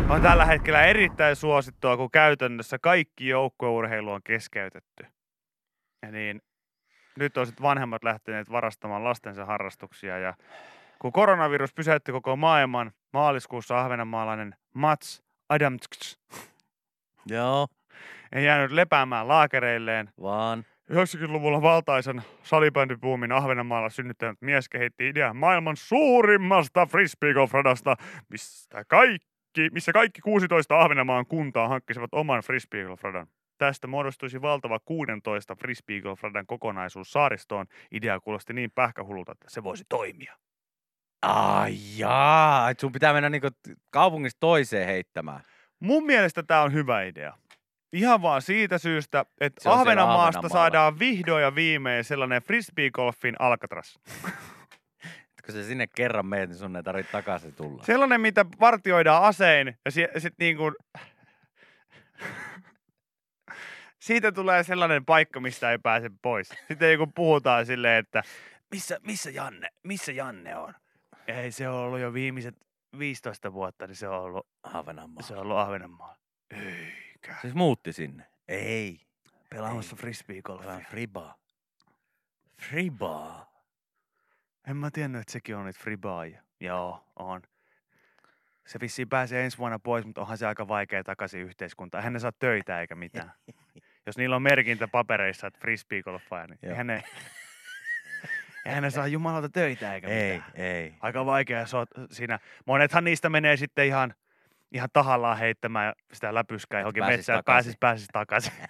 on 0.08 0.22
tällä 0.22 0.44
hetkellä 0.44 0.82
erittäin 0.82 1.36
suosittua, 1.36 1.96
kun 1.96 2.10
käytännössä 2.10 2.78
kaikki 2.78 3.28
joukkueurheilu 3.28 4.10
on 4.10 4.20
keskeytetty. 4.24 5.06
Ja 6.02 6.10
niin, 6.10 6.42
nyt 7.18 7.36
on 7.36 7.46
sitten 7.46 7.62
vanhemmat 7.62 8.04
lähteneet 8.04 8.50
varastamaan 8.50 9.04
lastensa 9.04 9.44
harrastuksia 9.44 10.18
ja 10.18 10.34
kun 10.98 11.12
koronavirus 11.12 11.74
pysäytti 11.74 12.12
koko 12.12 12.36
maailman, 12.36 12.92
maaliskuussa 13.12 13.80
ahvenanmaalainen 13.80 14.54
Mats 14.74 15.22
Adamts 15.48 16.18
Joo, 17.26 17.66
ei 18.32 18.44
jäänyt 18.44 18.70
lepäämään 18.70 19.28
laakereilleen. 19.28 20.10
vaan 20.22 20.64
90-luvulla 20.92 21.62
valtaisen 21.62 22.22
salibändipuumin 22.42 23.32
Ahvenanmaalla 23.32 23.90
synnyttänyt 23.90 24.40
mies 24.40 24.68
kehitti 24.68 25.08
idean 25.08 25.36
maailman 25.36 25.76
suurimmasta 25.76 26.86
frisbeegolf-radasta, 26.86 27.96
mistä 28.28 28.84
kaikki, 28.84 29.70
missä 29.72 29.92
kaikki 29.92 30.20
16 30.20 30.80
Ahvenanmaan 30.80 31.26
kuntaa 31.26 31.68
hankkisivat 31.68 32.14
oman 32.14 32.42
frisbeegolf-radan. 32.42 33.26
Tästä 33.66 33.86
muodostuisi 33.86 34.42
valtava 34.42 34.78
16 34.84 35.54
frisbeegolf-radan 35.54 36.46
kokonaisuus 36.46 37.12
saaristoon. 37.12 37.66
Idea 37.90 38.20
kuulosti 38.20 38.52
niin 38.52 38.70
pähkähululta, 38.70 39.32
että 39.32 39.50
se 39.50 39.62
voisi 39.62 39.84
toimia. 39.88 40.36
Ai 41.22 41.74
jaa, 41.96 42.70
et 42.70 42.80
sun 42.80 42.92
pitää 42.92 43.12
mennä 43.12 43.30
niinku 43.30 43.48
kaupungista 43.90 44.40
toiseen 44.40 44.86
heittämään. 44.86 45.40
Mun 45.80 46.06
mielestä 46.06 46.42
tämä 46.42 46.62
on 46.62 46.72
hyvä 46.72 47.02
idea. 47.02 47.34
Ihan 47.92 48.22
vaan 48.22 48.42
siitä 48.42 48.78
syystä, 48.78 49.24
että 49.40 49.62
Se 49.62 49.68
Ahvenanmaasta 49.68 50.48
saadaan 50.48 50.98
vihdoin 50.98 51.42
ja 51.42 51.54
viimein 51.54 52.04
sellainen 52.04 52.42
frisbeegolfin 52.42 53.36
Alcatraz. 53.38 53.96
Et 54.26 55.46
Kun 55.46 55.54
sä 55.54 55.64
sinne 55.64 55.86
kerran 55.96 56.26
meet, 56.26 56.48
niin 56.50 56.58
sun 56.58 56.76
ei 56.76 56.82
tarvitse 56.82 57.12
takaisin 57.12 57.54
tulla. 57.54 57.82
Sellainen, 57.82 58.20
mitä 58.20 58.46
vartioidaan 58.60 59.22
asein 59.22 59.78
ja 59.84 59.90
si- 59.90 60.08
sit 60.18 60.34
niin 60.38 60.56
kuin... 60.56 60.74
Siitä 64.02 64.32
tulee 64.32 64.62
sellainen 64.62 65.04
paikka, 65.04 65.40
mistä 65.40 65.70
ei 65.70 65.78
pääse 65.78 66.10
pois. 66.22 66.48
Sitten 66.68 66.98
kun 66.98 67.12
puhutaan 67.12 67.66
silleen, 67.66 67.98
että 67.98 68.22
missä, 68.70 68.98
missä 69.02 69.30
Janne, 69.30 69.68
missä 69.82 70.12
Janne 70.12 70.56
on? 70.56 70.74
Ei 71.26 71.52
se 71.52 71.68
on 71.68 71.74
ollut 71.74 72.00
jo 72.00 72.12
viimeiset 72.12 72.56
15 72.98 73.52
vuotta, 73.52 73.86
niin 73.86 73.96
se 73.96 74.08
on 74.08 74.20
ollut, 74.20 74.46
Ahvenanmaa. 74.62 75.22
se 75.22 75.34
on 75.34 75.40
ollut 75.40 75.56
Ahvenanmaalla. 75.56 76.16
Eikä. 76.50 77.36
Siis 77.40 77.54
muutti 77.54 77.92
sinne. 77.92 78.26
Ei. 78.48 79.00
Pelaamassa 79.50 79.96
Ei. 79.96 80.00
frisbeegolfia. 80.00 80.66
Vähän 80.66 80.86
fribaa. 80.90 81.38
Fribaa. 82.60 83.52
En 84.66 84.76
mä 84.76 84.90
tiennyt, 84.90 85.20
että 85.20 85.32
sekin 85.32 85.56
on 85.56 85.64
niitä 85.64 85.80
fribaajia. 85.80 86.42
Joo, 86.60 87.04
on. 87.16 87.42
Se 88.66 88.80
vissiin 88.80 89.08
pääsee 89.08 89.44
ensi 89.44 89.58
vuonna 89.58 89.78
pois, 89.78 90.04
mutta 90.06 90.20
onhan 90.20 90.38
se 90.38 90.46
aika 90.46 90.68
vaikea 90.68 91.04
takaisin 91.04 91.40
yhteiskuntaan. 91.40 92.00
Eihän 92.00 92.12
ne 92.12 92.18
saa 92.18 92.32
töitä 92.32 92.80
eikä 92.80 92.94
mitään. 92.94 93.32
Jos 94.06 94.16
niillä 94.16 94.36
on 94.36 94.42
merkintä 94.42 94.88
papereissa, 94.88 95.46
että 95.46 95.60
frisbeegolfaaja, 95.60 96.46
niin 96.46 96.58
eihän 96.62 96.86
ne, 96.86 97.02
eihän 98.66 98.82
ne 98.82 98.90
saa 98.90 99.06
jumalauta 99.06 99.48
töitä 99.48 99.94
eikä 99.94 100.08
Ei, 100.08 100.34
mitään. 100.34 100.52
ei. 100.54 100.94
Aika 101.00 101.26
vaikea 101.26 101.66
se 101.66 101.76
on 101.76 101.86
siinä. 102.10 102.38
Monethan 102.66 103.04
niistä 103.04 103.30
menee 103.30 103.56
sitten 103.56 103.86
ihan, 103.86 104.14
ihan 104.72 104.88
tahallaan 104.92 105.38
heittämään 105.38 105.92
sitä 106.12 106.34
läpyskää 106.34 106.80
johonkin 106.80 107.00
pääsis 107.00 107.18
metsään, 107.18 107.38
että 107.38 107.52
pääsis, 107.52 107.76
pääsis 107.80 108.08
takaisin. 108.12 108.52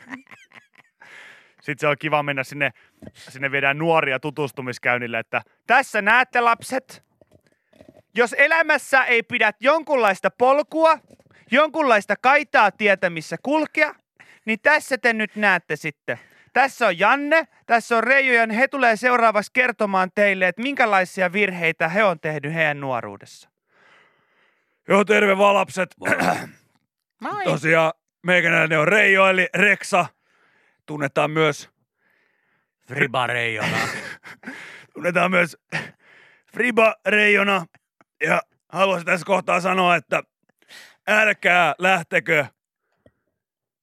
Sitten 1.62 1.79
se 1.81 1.87
on 1.87 1.97
kiva 1.99 2.23
mennä 2.23 2.45
sinne, 2.45 2.71
sinne 3.14 3.51
viedään 3.51 3.79
nuoria 3.79 4.21
tutustumiskäynnille, 4.21 5.18
että 5.18 5.42
tässä 5.66 6.03
näette 6.03 6.40
lapset, 6.40 7.05
jos 8.14 8.35
elämässä 8.38 9.05
ei 9.05 9.23
pidä 9.23 9.53
jonkunlaista 9.61 10.31
polkua, 10.38 10.99
jonkunlaista 11.51 12.14
kaitaa 12.21 12.71
tietä, 12.71 13.11
missä 13.11 13.37
kulkea, 13.42 13.95
niin 14.45 14.59
tässä 14.62 14.99
te 14.99 15.12
nyt 15.12 15.37
näette 15.37 15.77
sitten. 15.77 16.18
Tässä 16.53 16.87
on 16.87 16.99
Janne, 16.99 17.49
tässä 17.66 17.97
on 17.97 18.05
Reijo 18.05 18.35
ja 18.35 18.47
he 18.55 18.68
tulee 18.68 18.97
seuraavaksi 18.97 19.51
kertomaan 19.53 20.11
teille, 20.14 20.49
että 20.49 20.62
minkälaisia 20.62 21.33
virheitä 21.33 21.88
he 21.88 22.05
on 22.05 22.21
tehnyt 22.21 22.55
heidän 22.55 22.81
nuoruudessa. 22.81 23.51
Joo, 24.88 25.05
terve 25.05 25.38
vaan 25.38 25.55
lapset. 25.55 25.95
Moi. 27.21 27.45
Tosiaan 27.53 27.92
meikäläinen 28.23 28.79
on 28.79 28.88
Reijo 28.88 29.29
eli 29.29 29.49
Reksa. 29.55 30.07
Tunnetaan 30.87 31.31
myös, 31.31 31.71
Friba 32.88 33.27
Reijona. 33.27 33.79
tunnetaan 34.95 35.31
myös 35.31 35.57
Friba 36.53 36.95
Reijona. 37.07 37.66
Ja 38.23 38.42
haluaisin 38.68 39.07
tässä 39.07 39.27
kohtaa 39.27 39.61
sanoa, 39.61 39.97
että 39.97 40.23
älkää 41.09 41.75
lähtekö 41.79 42.47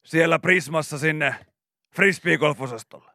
siellä 0.10 0.39
Prismassa 0.39 0.98
sinne 0.98 1.36
frisbeegolf-osastolle. 1.95 3.12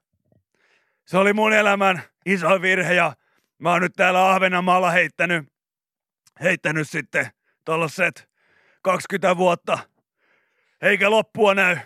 Se 1.04 1.18
oli 1.18 1.32
mun 1.32 1.52
elämän 1.52 2.02
iso 2.26 2.62
virhe 2.62 2.94
ja 2.94 3.12
mä 3.58 3.72
oon 3.72 3.82
nyt 3.82 3.92
täällä 3.96 4.30
Ahvenanmaalla 4.30 4.90
heittänyt, 4.90 5.52
heittänyt 6.42 6.90
sitten 6.90 7.26
tollaset 7.64 8.28
20 8.82 9.36
vuotta. 9.36 9.78
Eikä 10.82 11.10
loppua 11.10 11.54
näy. 11.54 11.76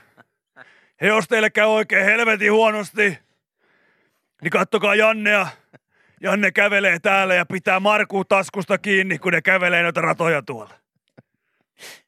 Ja 1.00 1.06
jos 1.06 1.28
teille 1.28 1.50
käy 1.50 1.66
oikein 1.66 2.04
helvetin 2.04 2.52
huonosti, 2.52 3.18
niin 4.42 4.50
kattokaa 4.50 4.94
Jannea. 4.94 5.46
Janne 6.20 6.50
kävelee 6.52 6.98
täällä 6.98 7.34
ja 7.34 7.46
pitää 7.46 7.80
Markuu 7.80 8.24
taskusta 8.24 8.78
kiinni, 8.78 9.18
kun 9.18 9.32
ne 9.32 9.42
kävelee 9.42 9.82
noita 9.82 10.00
ratoja 10.00 10.42
tuolla. 10.42 10.74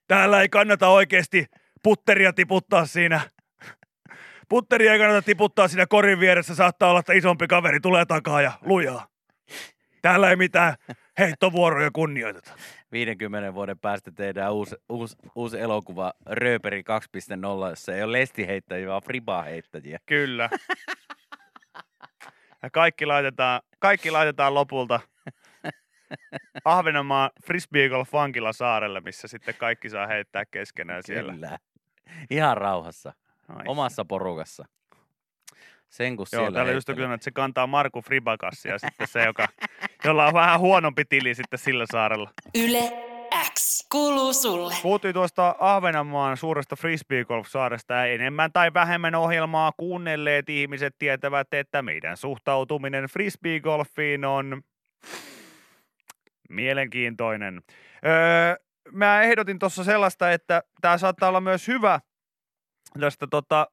Täällä 0.07 0.41
ei 0.41 0.49
kannata 0.49 0.89
oikeasti 0.89 1.47
putteria 1.83 2.33
tiputtaa 2.33 2.87
siinä. 2.87 3.21
Putteria 4.49 4.93
ei 4.93 4.99
kannata 4.99 5.23
tiputtaa 5.23 5.69
siinä 5.69 5.87
korin 5.87 6.21
vieressä. 6.21 6.55
Saattaa 6.55 6.91
olla, 6.91 7.01
että 7.01 7.13
isompi 7.13 7.47
kaveri 7.47 7.81
tulee 7.81 8.05
takaa 8.05 8.43
ja 8.43 8.53
lujaa. 8.63 9.07
Täällä 10.03 10.31
ei 10.31 10.37
mitään 10.37 10.75
heittovuoroja 11.19 11.91
kunnioiteta. 11.93 12.53
50 12.93 13.55
vuoden 13.55 13.79
päästä 13.79 14.13
tehdään 14.13 14.53
uusi, 14.53 14.77
uusi, 14.89 15.17
uusi 15.35 15.61
elokuva 15.61 16.13
Rööperi 16.27 16.83
2.0, 17.67 17.71
jossa 17.71 17.95
ei 17.95 18.03
ole 18.03 18.13
lestiheittäjiä, 18.13 18.89
vaan 18.89 19.03
Friba-heittäjiä. 19.03 19.99
Kyllä. 20.07 20.51
Ja 22.63 22.71
kaikki 22.71 23.07
laitetaan, 23.07 23.61
kaikki 23.79 24.11
laitetaan 24.11 24.55
lopulta 24.55 25.01
Ahvenanmaan 26.65 27.31
Frisbeegolf 27.47 28.13
Vankila 28.13 28.53
saarelle, 28.53 29.01
missä 29.01 29.29
sitten 29.29 29.55
kaikki 29.59 29.89
saa 29.89 30.07
heittää 30.07 30.45
keskenään 30.51 31.03
siellä. 31.03 31.33
Kyllä. 31.33 31.59
Ihan 32.31 32.57
rauhassa. 32.57 33.13
Ai 33.49 33.65
Omassa 33.67 34.05
porukassa. 34.05 34.65
Sen 35.89 36.17
kun 36.17 36.27
Joo, 36.33 36.41
siellä 36.41 36.55
täällä 36.55 36.73
just 36.73 36.89
on 36.89 37.13
että 37.13 37.25
se 37.25 37.31
kantaa 37.31 37.67
Marku 37.67 38.03
Fribakassi 38.03 38.69
ja 38.69 38.79
sitten 38.79 39.09
se, 39.09 39.25
joka, 39.25 39.49
jolla 40.05 40.27
on 40.27 40.35
vähän 40.35 40.61
huonompi 40.61 41.05
tili 41.05 41.35
sitten 41.35 41.59
sillä 41.59 41.85
saarella. 41.93 42.31
Yle 42.55 42.93
X 43.55 43.87
kuuluu 43.93 44.33
sulle. 44.33 44.75
Puhuttiin 44.83 45.15
tuosta 45.15 45.57
Ahvenanmaan 45.59 46.37
suuresta 46.37 46.77
frisbeegolf-saaresta 46.77 48.07
enemmän 48.07 48.53
tai 48.53 48.75
vähemmän 48.75 49.15
ohjelmaa 49.15 49.73
kuunnelleet 49.77 50.49
ihmiset 50.49 50.95
tietävät, 50.99 51.55
että 51.55 51.83
meidän 51.83 52.17
suhtautuminen 52.17 53.05
frisbeegolfiin 53.05 54.25
on 54.25 54.63
mielenkiintoinen. 56.49 57.63
Öö, 58.07 58.57
mä 58.93 59.23
ehdotin 59.23 59.59
tuossa 59.59 59.85
sellaista, 59.85 60.33
että 60.33 60.63
tämä 60.81 60.99
saattaa 60.99 61.29
olla 61.29 61.41
myös 61.41 61.69
hyvä. 61.69 62.01
Tästä 63.01 63.27
tota, 63.27 63.67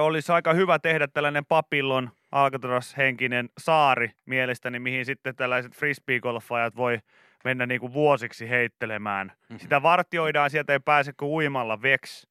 olisi 0.00 0.32
aika 0.32 0.52
hyvä 0.52 0.78
tehdä 0.78 1.08
tällainen 1.08 1.46
papillon 1.46 2.10
Alcatraz-henkinen 2.32 3.48
saari 3.58 4.10
mielestäni, 4.26 4.78
mihin 4.78 5.04
sitten 5.04 5.36
tällaiset 5.36 5.76
frisbeegolfajat 5.76 6.76
voi 6.76 6.98
mennä 7.44 7.66
niinku 7.66 7.92
vuosiksi 7.92 8.50
heittelemään. 8.50 9.32
Mhm. 9.48 9.58
Sitä 9.58 9.82
vartioidaan, 9.82 10.50
sieltä 10.50 10.72
ei 10.72 10.80
pääse 10.80 11.12
kuin 11.12 11.30
uimalla 11.30 11.82
veks. 11.82 12.26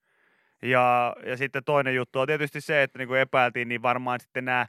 Ja, 0.61 1.15
ja 1.25 1.37
sitten 1.37 1.63
toinen 1.63 1.95
juttu 1.95 2.19
on 2.19 2.27
tietysti 2.27 2.61
se, 2.61 2.83
että 2.83 2.99
niin 2.99 3.07
kuin 3.07 3.19
epäiltiin, 3.19 3.67
niin 3.67 3.81
varmaan 3.81 4.19
sitten 4.19 4.45
nämä, 4.45 4.65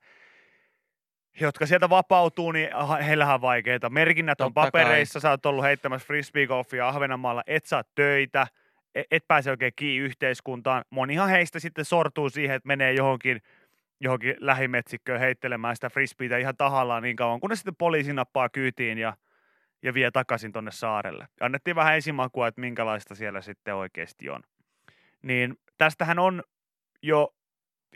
jotka 1.41 1.67
sieltä 1.67 1.91
vapautuu, 1.91 2.53
niin 2.53 2.69
heillähän 3.07 3.35
on 3.35 3.41
vaikeita. 3.41 3.91
Merkinnät 3.91 4.41
on 4.41 4.47
Totta 4.55 4.61
kai. 4.61 4.71
papereissa, 4.71 5.21
sä 5.21 5.31
oot 5.31 5.47
ollut 5.47 5.65
heittämässä 5.65 6.07
frisbeegolfia 6.07 6.89
Ahvenanmaalla, 6.89 7.43
et 7.47 7.67
saa 7.67 7.83
töitä, 7.95 8.47
e- 8.95 9.03
et 9.11 9.25
pääse 9.29 9.51
oikein 9.51 9.73
kiinni 9.77 10.05
yhteiskuntaan. 10.07 10.85
Monihan 10.91 11.29
heistä 11.29 11.59
sitten 11.59 11.85
sortuu 11.85 12.31
siihen, 12.31 12.57
että 12.57 12.67
menee 12.67 12.93
johonkin, 12.93 13.43
johonkin 14.01 14.37
lähimetsikköön 14.39 15.21
heittelemään 15.21 15.77
sitä 15.77 15.91
frisbeitä 15.91 16.39
ihan 16.39 16.57
tahallaan 16.57 17.03
niin 17.03 17.17
kauan, 17.17 17.41
kunnes 17.41 17.59
sitten 17.59 17.77
poliisi 17.77 18.13
nappaa 18.13 18.49
kyytiin 18.49 18.99
ja 18.99 19.17
ja 19.83 19.95
vie 19.95 20.11
takaisin 20.11 20.53
tonne 20.53 20.71
saarelle. 20.71 21.29
Annettiin 21.41 21.77
vähän 21.77 21.97
esimakua, 21.97 22.49
että 22.49 22.61
minkälaista 22.61 23.15
siellä 23.15 23.41
sitten 23.41 23.75
oikeasti 23.75 24.31
on. 24.31 24.43
Niin 25.23 25.57
tästähän 25.79 26.19
on 26.19 26.43
jo 27.03 27.35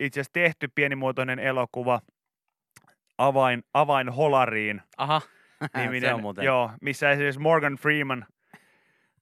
itse 0.01 0.21
asiassa 0.21 0.33
tehty 0.33 0.69
pienimuotoinen 0.75 1.39
elokuva 1.39 2.01
Avain, 3.27 3.63
Avain 3.75 4.09
Holariin 4.09 4.83
Aha, 4.97 5.21
niminen, 5.77 6.03
se 6.11 6.15
on 6.15 6.21
muuten. 6.21 6.45
joo, 6.45 6.71
missä 6.81 7.11
esimerkiksi 7.11 7.41
Morgan 7.41 7.75
Freeman 7.75 8.27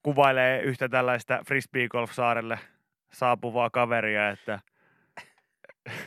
kuvailee 0.03 0.61
yhtä 0.61 0.89
tällaista 0.89 1.39
frisbeegolf-saarelle 1.47 2.59
saapuvaa 3.13 3.69
kaveria, 3.69 4.29
että 4.29 4.59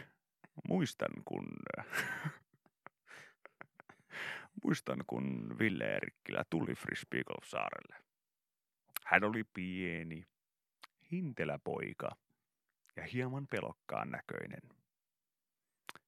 muistan 0.68 1.10
kun 1.24 1.46
muistan 4.64 4.98
kun 5.06 5.56
Ville 5.58 5.84
Erikkilä 5.84 6.44
tuli 6.50 6.74
frisbeegolf-saarelle. 6.74 7.96
Hän 9.04 9.24
oli 9.24 9.44
pieni, 9.44 10.26
hintelä 11.12 11.58
poika 11.64 12.16
ja 12.96 13.02
hieman 13.12 13.46
pelokkaan 13.50 14.10
näköinen. 14.10 14.60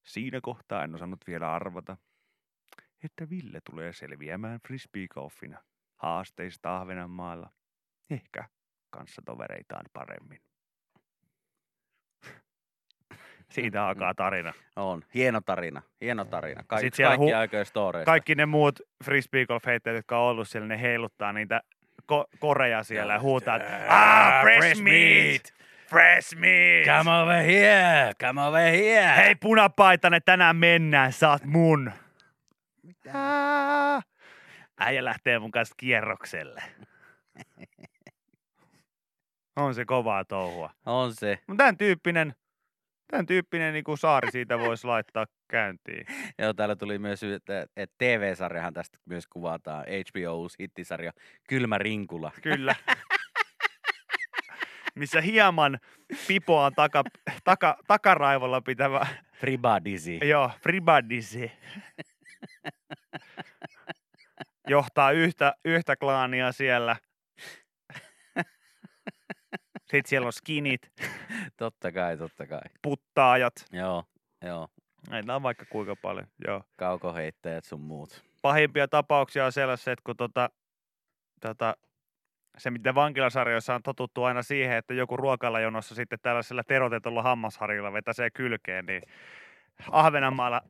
Siinä 0.07 0.41
kohtaa 0.43 0.85
en 0.85 0.95
osannut 0.95 1.21
vielä 1.27 1.53
arvata, 1.55 1.97
että 3.05 3.31
Ville 3.31 3.61
tulee 3.65 3.93
selviämään 3.93 4.61
frisbeegolfina 4.67 5.63
haasteista 5.97 6.77
Ahvenanmaalla, 6.77 7.51
ehkä 8.11 8.45
kanssatovereitaan 8.91 9.85
paremmin. 9.93 10.41
Siitä 13.55 13.87
alkaa 13.89 14.15
tarina. 14.15 14.53
On. 14.77 15.03
Hieno 15.15 15.41
tarina. 15.41 15.83
Hieno 16.01 16.25
tarina. 16.25 16.63
Kaik, 16.67 16.81
Sit 16.81 16.95
siellä 16.95 17.17
kaikki 17.17 17.33
hu- 17.33 17.37
aikojen 17.37 17.67
storeista. 17.67 18.07
Kaikki 18.11 18.35
ne 18.35 18.47
muut 18.47 18.81
frisbee 19.05 19.47
golf 19.47 19.65
jotka 19.95 20.19
on 20.19 20.31
ollut 20.31 20.49
siellä, 20.49 20.69
ne 20.69 20.81
heiluttaa 20.81 21.33
niitä 21.33 21.61
ko- 22.03 22.39
koreja 22.39 22.83
siellä 22.83 23.13
ja 23.13 23.21
huutaa, 23.21 23.59
ah, 23.89 24.43
fresh 24.43 24.83
meat, 24.83 25.55
fresh 25.89 26.37
meat. 26.37 26.87
Come 26.87 27.11
over 27.11 27.43
here. 27.43 28.13
Come 28.21 28.43
over 28.43 28.73
here. 28.73 29.17
Hei 29.17 29.35
punapaitainen, 29.35 30.21
tänään 30.25 30.57
mennään, 30.57 31.13
oot 31.31 31.45
mun. 31.45 31.93
Mitä? 32.83 33.13
Äijä 34.79 35.05
lähtee 35.05 35.39
mun 35.39 35.51
kanssa 35.51 35.75
kierrokselle. 35.79 36.63
On 39.57 39.75
se 39.75 39.85
kovaa 39.85 40.25
touhua. 40.25 40.71
On 40.87 41.15
se. 41.15 41.39
Mutta 41.47 41.63
tämän 41.63 41.77
tyyppinen, 41.77 42.35
tämän 43.11 43.27
tyyppinen 43.27 43.73
niin 43.73 43.85
kuin 43.85 43.99
saari 43.99 44.31
siitä 44.31 44.59
voisi 44.59 44.87
laittaa 44.87 45.27
käyntiin. 45.49 46.07
Joo, 46.39 46.53
täällä 46.53 46.77
tuli 46.77 46.99
myös, 46.99 47.23
että, 47.23 47.67
että 47.77 47.95
TV-sarjahan 47.99 48.75
tästä 48.75 48.99
myös 49.05 49.27
kuvataan. 49.27 49.85
HBO 49.85 50.35
uusi 50.35 50.57
hittisarja 50.61 51.13
Kylmä 51.49 51.79
Rinkula. 51.79 52.33
Kyllä. 52.43 52.75
Missä 54.97 55.21
hieman 55.21 55.79
pipoa 56.29 56.71
taka, 56.71 57.05
taka, 57.45 57.79
takaraivolla 57.87 58.61
pitävä, 58.61 59.07
Fribadisi. 59.41 60.21
joo, 60.29 60.51
Fribadisi. 60.63 61.53
Johtaa 64.69 65.11
yhtä, 65.13 65.55
yhtä 65.65 65.97
klaania 65.97 66.53
siellä. 66.53 66.97
Sitten 69.81 70.07
siellä 70.09 70.27
on 70.27 70.33
skinit, 70.33 70.93
Totta 71.57 71.93
kai, 71.93 72.17
totta 72.17 72.47
kai. 72.47 72.61
puttaajat. 72.83 73.53
Joo, 73.73 74.05
joo. 74.43 74.69
Näitä 75.11 75.35
on 75.37 75.43
vaikka 75.43 75.65
kuinka 75.71 75.97
paljon, 75.97 76.27
joo. 76.47 76.63
Kaukoheittäjät 76.77 77.65
sun 77.65 77.81
muut. 77.81 78.25
pahimpia 78.43 78.89
tapauksia 78.89 79.47
on 79.47 79.53
sellaisia, 79.53 79.93
että 79.93 80.03
kun 80.07 80.17
tota, 80.17 80.51
tota, 81.41 81.77
se, 82.59 82.71
mitä 82.71 82.95
vankilasarjoissa 82.95 83.75
on 83.75 83.83
totuttu 83.83 84.25
aina 84.25 84.43
siihen, 84.43 84.77
että 84.77 84.95
joku 84.95 85.17
ruokalajonossa 85.17 85.95
sitten 85.95 86.19
tällaisella 86.23 86.63
terotetulla 86.65 87.23
hammasharjalla 87.23 87.93
vetäsee 87.93 88.31
kylkeen, 88.31 88.87
niin 88.87 89.03
Ahvenanmaalla, 89.91 90.63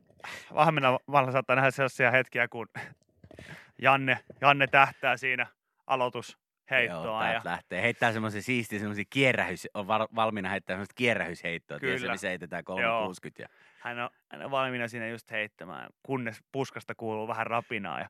Ahvenanmaalla 0.53 1.31
saattaa 1.31 1.55
nähdä 1.55 1.71
sellaisia 1.71 2.11
hetkiä, 2.11 2.47
kun 2.47 2.67
Janne, 3.81 4.19
Janne 4.41 4.67
tähtää 4.67 5.17
siinä 5.17 5.47
aloitusheittoa. 5.87 7.05
Joo, 7.05 7.33
ja, 7.33 7.41
lähtee. 7.43 7.81
Heittää 7.81 8.11
semmoisia 8.11 8.41
siistiä, 8.41 8.79
semmoisia 8.79 9.05
kierrähys, 9.09 9.67
on 9.73 9.87
var, 9.87 10.07
valmiina 10.15 10.49
heittää 10.49 10.73
semmoista 10.73 10.95
kierrähysheittoa. 10.95 11.79
Kyllä. 11.79 12.11
missä 12.11 12.27
heitetään 12.27 12.63
Joo. 12.67 12.75
360. 12.75 13.41
Ja... 13.41 13.47
hän, 13.79 13.99
on, 13.99 14.09
hän 14.31 14.45
on 14.45 14.51
valmiina 14.51 14.87
siinä 14.87 15.07
just 15.07 15.31
heittämään, 15.31 15.89
kunnes 16.03 16.43
puskasta 16.51 16.95
kuuluu 16.95 17.27
vähän 17.27 17.47
rapinaa 17.47 17.99
ja 17.99 18.09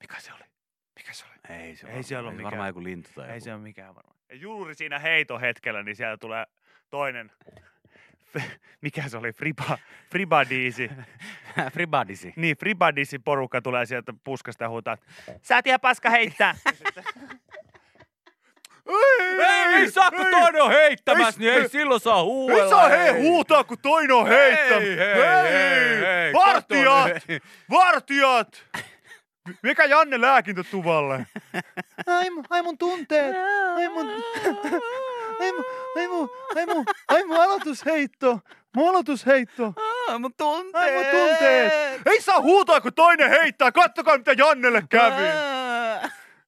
mikä 0.00 0.20
se 0.20 0.32
oli? 0.32 0.53
Mikä 0.96 1.12
se 1.12 1.24
oli? 1.24 1.56
Ei 1.58 1.76
se 1.76 1.86
Ei 1.86 2.02
siellä 2.02 2.22
ole 2.28 2.30
ei 2.32 2.36
mikään- 2.36 2.50
Varmaan 2.50 2.68
joku 2.68 2.84
lintu 2.84 3.10
tai 3.14 3.24
Ei 3.28 3.30
joku. 3.34 3.44
se 3.44 3.52
ole 3.54 3.60
mikään 3.62 3.94
varmaan. 3.94 4.16
Ja 4.30 4.36
juuri 4.36 4.74
siinä 4.74 4.98
heiton 4.98 5.40
hetkellä, 5.40 5.82
niin 5.82 5.96
sieltä 5.96 6.16
tulee 6.20 6.44
toinen, 6.90 7.32
mikä 8.82 9.08
se 9.08 9.16
oli, 9.16 9.32
Friba, 9.32 9.78
Fribadiisi. 10.10 10.90
Fribadisi. 11.74 12.32
Niin, 12.36 12.56
Fribadiisi 12.56 13.18
porukka 13.18 13.62
tulee 13.62 13.86
sieltä 13.86 14.12
puskasta 14.24 14.64
ja 14.64 14.68
huutaa, 14.68 14.96
sä 15.42 15.58
et 15.58 15.66
ihan 15.66 15.80
paska 15.80 16.10
heittää. 16.10 16.54
Ei, 18.86 19.74
ei 19.74 19.90
saa, 19.90 20.10
kun 20.10 20.26
toinen 20.30 20.62
on 20.62 20.70
heittämässä, 20.70 21.40
niin 21.40 21.52
ei 21.52 21.60
ei- 21.60 21.68
silloin 21.68 22.00
saa 22.00 22.22
huuella. 22.24 22.62
Ei 22.64 22.70
saa 22.70 22.88
he 22.88 23.10
huutaa, 23.12 23.64
kun 23.64 23.78
toinen 23.82 24.16
on 24.16 24.28
heittänyt. 24.28 24.98
Hei, 24.98 25.14
hei, 25.14 25.52
hei, 25.52 26.00
hei. 26.00 26.32
Vartijat! 26.32 27.12
Kato 27.12 27.46
Vartijat! 27.70 28.64
Mikä 29.62 29.84
Janne 29.84 30.20
lääkintötuvalle? 30.20 31.26
Ai, 32.06 32.28
mu- 32.30 32.44
ai 32.50 32.62
mun 32.62 32.78
tunteet. 32.78 33.36
Ai 33.76 33.88
mun... 33.88 34.08
Ai 35.40 35.52
mun, 35.52 35.64
ai 35.96 36.08
mun, 36.08 36.28
ai 36.56 36.66
mun, 36.66 36.84
ai 37.08 37.24
mun 37.24 37.36
aloitusheitto. 37.36 38.38
Mun 38.76 38.88
aloitusheitto. 38.88 39.72
Ah, 40.08 40.18
mun 40.20 40.34
tunteet. 40.36 40.84
Ai 40.84 40.92
mun 40.94 41.04
tunteet. 41.04 41.72
Ei 42.06 42.20
saa 42.22 42.40
huutaa, 42.40 42.80
kun 42.80 42.92
toinen 42.94 43.30
heittää. 43.30 43.72
Kattokaa, 43.72 44.18
mitä 44.18 44.32
Jannelle 44.32 44.82
kävi. 44.90 45.22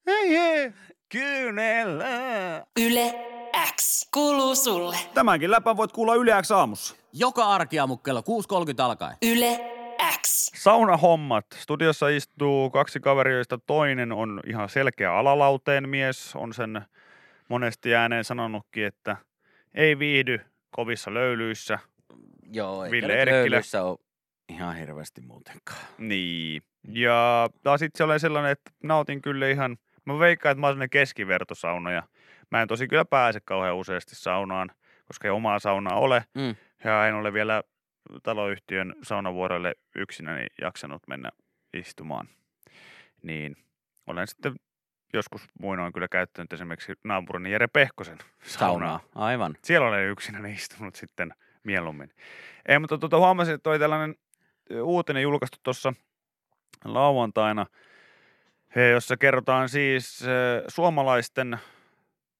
Ei, 0.07 0.37
ei. 0.37 0.73
Kyynellä. 1.09 2.07
Yle 2.81 3.15
X 3.77 4.09
kuuluu 4.15 4.55
sulle. 4.55 4.97
Tämänkin 5.15 5.51
läpän 5.51 5.77
voit 5.77 5.93
kuulla 5.93 6.15
Yle 6.15 6.43
X 6.43 6.51
aamussa. 6.51 6.97
Joka 7.13 7.45
arkiaamu 7.47 7.97
kello 7.97 8.21
6.30 8.21 8.83
alkaen. 8.83 9.17
Yle 9.23 9.76
X. 10.23 10.51
Saunahommat. 10.55 11.47
Studiossa 11.55 12.09
istuu 12.09 12.71
kaksi 12.71 13.01
kaveria, 13.01 13.35
joista 13.35 13.59
toinen 13.67 14.13
on 14.13 14.41
ihan 14.47 14.69
selkeä 14.69 15.15
alalauteen 15.15 15.89
mies. 15.89 16.37
On 16.37 16.55
sen 16.55 16.83
monesti 17.49 17.95
ääneen 17.95 18.25
sanonutkin, 18.25 18.87
että 18.87 19.17
ei 19.75 19.99
viihdy 19.99 20.41
kovissa 20.71 21.15
löylyissä. 21.15 21.79
Joo, 22.53 22.85
eikä 22.85 22.91
Ville 22.91 23.27
löylyissä 23.27 23.83
ole 23.83 23.99
ihan 24.49 24.77
hirveästi 24.77 25.21
muutenkaan. 25.21 25.81
Niin. 25.99 26.63
Ja 26.89 27.49
taas 27.63 27.83
itse 27.83 28.05
olen 28.05 28.21
sellainen, 28.21 28.53
että 28.53 28.71
nautin 28.83 29.23
kyllä 29.23 29.49
ihan, 29.49 29.77
mä 30.05 30.19
veikkaan, 30.19 30.51
että 30.51 30.61
mä 30.61 30.67
sellainen 30.67 30.91
keskivertosauna 30.91 31.93
ja 31.93 32.03
mä 32.51 32.63
en 32.63 32.69
tosi 32.69 32.89
kyllä 32.89 33.05
pääse 33.05 33.41
kauhean 33.45 33.77
useasti 33.77 34.15
saunaan, 34.15 34.71
koska 35.07 35.29
ei 35.29 35.33
omaa 35.33 35.59
saunaa 35.59 35.99
ole. 35.99 36.25
Mm. 36.35 36.57
Ja 36.85 37.07
en 37.09 37.15
ole 37.15 37.33
vielä 37.33 37.63
taloyhtiön 38.23 38.95
saunavuoroille 39.03 39.75
yksinäni 39.97 40.47
jaksanut 40.61 41.03
mennä 41.09 41.31
istumaan. 41.75 42.29
Niin 43.23 43.57
olen 44.07 44.27
sitten 44.27 44.55
joskus 45.13 45.43
muinoin 45.61 45.93
kyllä 45.93 46.09
käyttänyt 46.09 46.53
esimerkiksi 46.53 46.93
naapurini 47.05 47.51
Jere 47.51 47.67
Pehkosen 47.67 48.19
saunaa. 48.43 48.99
Saunaa, 48.99 49.01
aivan. 49.15 49.57
Siellä 49.65 49.89
olen 49.89 50.09
yksinäni 50.09 50.53
istunut 50.53 50.95
sitten 50.95 51.35
mieluummin. 51.65 52.11
Ei, 52.69 52.79
mutta 52.79 52.99
tuota, 52.99 53.19
huomasin, 53.19 53.55
että 53.55 53.71
oli 53.71 53.79
tällainen 53.79 54.15
uutinen 54.83 55.23
julkaistu 55.23 55.59
tuossa 55.63 55.93
lauantaina, 56.85 57.67
jossa 58.93 59.17
kerrotaan 59.17 59.69
siis 59.69 60.25
suomalaisten 60.69 61.59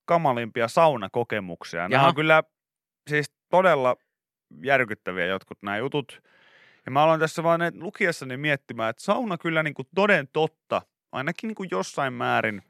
kamalimpia 0.05 0.69
saunakokemuksia. 0.69 1.81
Nämä 1.81 1.95
Jaha. 1.95 2.09
on 2.09 2.15
kyllä 2.15 2.43
siis 3.11 3.35
todella 3.51 3.97
järkyttäviä 4.63 5.27
jotkut 5.27 5.59
nämä 5.63 5.79
jutut. 5.79 6.23
Ja 6.87 6.93
mä 6.93 7.03
aloin 7.03 7.21
tässä 7.21 7.43
vaan 7.43 7.61
lukiessani 7.81 8.37
miettimään, 8.37 8.91
että 8.91 9.03
sauna 9.03 9.39
kyllä 9.39 9.63
niin 9.63 9.75
kuin 9.75 9.89
toden 9.95 10.29
totta, 10.33 10.83
ainakin 11.13 11.49
niin 11.49 11.55
kuin 11.55 11.69
jossain 11.73 12.13
määrin, 12.13 12.63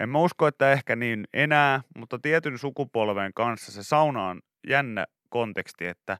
en 0.00 0.08
mä 0.08 0.18
usko, 0.18 0.46
että 0.46 0.72
ehkä 0.72 0.96
niin 0.96 1.28
enää, 1.32 1.82
mutta 1.96 2.18
tietyn 2.18 2.58
sukupolven 2.58 3.34
kanssa 3.34 3.72
se 3.72 3.82
sauna 3.82 4.28
on 4.28 4.40
jännä 4.68 5.06
konteksti, 5.28 5.86
että 5.86 6.18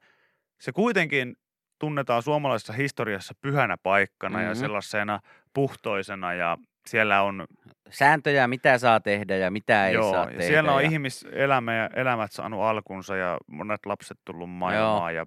se 0.60 0.72
kuitenkin 0.72 1.36
tunnetaan 1.78 2.22
suomalaisessa 2.22 2.72
historiassa 2.72 3.34
pyhänä 3.40 3.76
paikkana 3.82 4.38
mm-hmm. 4.38 4.48
ja 4.48 4.54
sellaisena 4.54 5.20
puhtoisena 5.54 6.34
ja 6.34 6.58
siellä 6.88 7.22
on, 7.22 7.46
Sääntöjä, 7.90 8.48
mitä 8.48 8.78
saa 8.78 9.00
tehdä 9.00 9.36
ja 9.36 9.50
mitä 9.50 9.88
ei 9.88 9.94
joo, 9.94 10.12
saa 10.12 10.26
tehdä. 10.26 10.42
siellä 10.42 10.72
on 10.72 10.84
ja... 10.84 10.90
ihmiselämä 10.90 11.74
ja 11.74 11.90
elämät 11.96 12.32
saanut 12.32 12.62
alkunsa 12.62 13.16
ja 13.16 13.38
monet 13.46 13.86
lapset 13.86 14.18
tullut 14.24 14.50
maailmaan 14.50 15.14
ja 15.14 15.26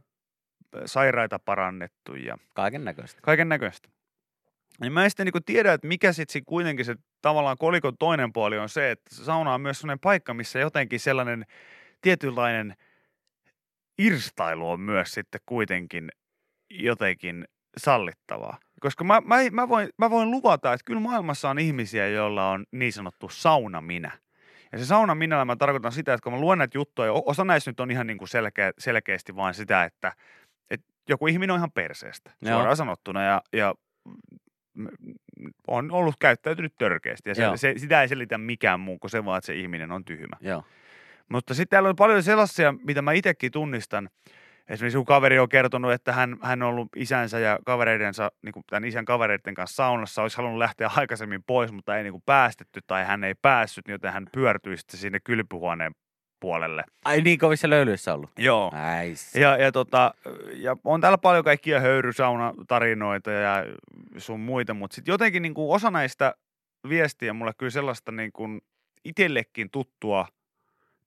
sairaita 0.85 1.39
parannettu 1.39 2.15
ja 2.15 2.37
Kaiken 2.55 2.85
näköistä. 2.85 3.19
kaiken 3.21 3.49
näköistä. 3.49 3.89
Niin 4.81 4.93
mä 4.93 5.03
en 5.03 5.09
sitten 5.09 5.25
niin 5.25 5.43
tiedä, 5.45 5.73
että 5.73 5.87
mikä 5.87 6.13
sitten 6.13 6.45
kuitenkin 6.45 6.85
se 6.85 6.95
tavallaan 7.21 7.57
kolikon 7.57 7.97
toinen 7.97 8.33
puoli 8.33 8.57
on 8.57 8.69
se, 8.69 8.91
että 8.91 9.15
sauna 9.15 9.53
on 9.53 9.61
myös 9.61 9.79
sellainen 9.79 9.99
paikka, 9.99 10.33
missä 10.33 10.59
jotenkin 10.59 10.99
sellainen 10.99 11.45
tietynlainen 12.01 12.75
irstailu 13.97 14.69
on 14.69 14.79
myös 14.79 15.11
sitten 15.11 15.41
kuitenkin 15.45 16.09
jotenkin 16.69 17.45
sallittavaa. 17.77 18.59
Koska 18.79 19.03
mä, 19.03 19.21
mä, 19.25 19.35
mä, 19.51 19.69
voin, 19.69 19.89
mä 19.97 20.09
voin 20.09 20.31
luvata, 20.31 20.73
että 20.73 20.85
kyllä 20.85 20.99
maailmassa 20.99 21.49
on 21.49 21.59
ihmisiä, 21.59 22.07
joilla 22.07 22.49
on 22.49 22.65
niin 22.71 22.93
sanottu 22.93 23.29
sauna 23.29 23.81
minä. 23.81 24.11
Ja 24.71 24.77
se 24.77 24.85
sauna 24.85 25.15
minällä 25.15 25.45
mä 25.45 25.55
tarkoitan 25.55 25.91
sitä, 25.91 26.13
että 26.13 26.23
kun 26.23 26.33
mä 26.33 26.39
luen 26.39 26.59
näitä 26.59 26.77
juttuja, 26.77 27.11
osa 27.13 27.43
näistä 27.43 27.69
nyt 27.69 27.79
on 27.79 27.91
ihan 27.91 28.07
niin 28.07 28.17
kuin 28.17 28.29
selkeä, 28.29 28.71
selkeästi 28.77 29.35
vain 29.35 29.53
sitä, 29.53 29.83
että, 29.83 30.13
että 30.69 30.87
joku 31.09 31.27
ihminen 31.27 31.53
on 31.53 31.59
ihan 31.59 31.71
perseestä, 31.71 32.31
Joo. 32.41 32.53
suoraan 32.53 32.77
sanottuna, 32.77 33.23
ja, 33.23 33.41
ja 33.53 33.75
on 35.67 35.91
ollut 35.91 36.15
käyttäytynyt 36.19 36.73
törkeästi. 36.77 37.29
Ja 37.29 37.35
Joo. 37.37 37.57
se, 37.57 37.73
se, 37.73 37.79
sitä 37.79 38.01
ei 38.01 38.07
selitä 38.07 38.37
mikään 38.37 38.79
muu 38.79 38.99
kuin 38.99 39.11
se 39.11 39.25
vaan, 39.25 39.37
että 39.37 39.45
se 39.45 39.55
ihminen 39.55 39.91
on 39.91 40.05
tyhmä. 40.05 40.37
Joo. 40.41 40.63
Mutta 41.29 41.53
sitten 41.53 41.69
täällä 41.69 41.89
on 41.89 41.95
paljon 41.95 42.23
sellaisia, 42.23 42.73
mitä 42.83 43.01
mä 43.01 43.11
itsekin 43.11 43.51
tunnistan. 43.51 44.09
Esimerkiksi 44.69 44.97
joku 44.97 45.05
kaveri 45.05 45.39
on 45.39 45.49
kertonut, 45.49 45.91
että 45.91 46.13
hän, 46.13 46.37
hän 46.41 46.63
on 46.63 46.69
ollut 46.69 46.89
isänsä 46.95 47.39
ja 47.39 47.59
kavereidensa, 47.65 48.31
niin 48.41 48.53
kuin 48.53 48.63
tämän 48.69 48.85
isän 48.85 49.05
kavereiden 49.05 49.53
kanssa 49.53 49.75
saunassa, 49.75 50.21
olisi 50.21 50.37
halunnut 50.37 50.59
lähteä 50.59 50.89
aikaisemmin 50.95 51.43
pois, 51.43 51.71
mutta 51.71 51.97
ei 51.97 52.03
niin 52.03 52.13
kuin 52.13 52.23
päästetty 52.25 52.79
tai 52.87 53.05
hän 53.05 53.23
ei 53.23 53.33
päässyt, 53.41 53.87
joten 53.87 54.13
hän 54.13 54.27
pyörtyi 54.31 54.77
sitten 54.77 54.99
sinne 54.99 55.19
kylpyhuoneen 55.23 55.91
puolelle. 56.39 56.83
Ai 57.05 57.21
niin 57.21 57.39
kovissa 57.39 57.69
löylyissä 57.69 58.13
ollut. 58.13 58.29
Joo. 58.37 58.71
Äis. 58.73 59.35
Ja, 59.35 59.57
ja, 59.57 59.71
tota, 59.71 60.13
ja 60.53 60.77
on 60.83 61.01
täällä 61.01 61.17
paljon 61.17 61.43
kaikkia 61.43 61.79
höyrysaunatarinoita 61.79 63.31
ja 63.31 63.65
sun 64.17 64.39
muita, 64.39 64.73
mutta 64.73 64.95
sitten 64.95 65.11
jotenkin 65.11 65.41
niin 65.41 65.53
kuin 65.53 65.75
osa 65.75 65.91
näistä 65.91 66.35
viestiä 66.89 67.33
mulle 67.33 67.51
kyllä 67.57 67.69
sellaista 67.69 68.11
niin 68.11 68.31
kuin 68.31 68.61
itsellekin 69.05 69.69
tuttua 69.71 70.27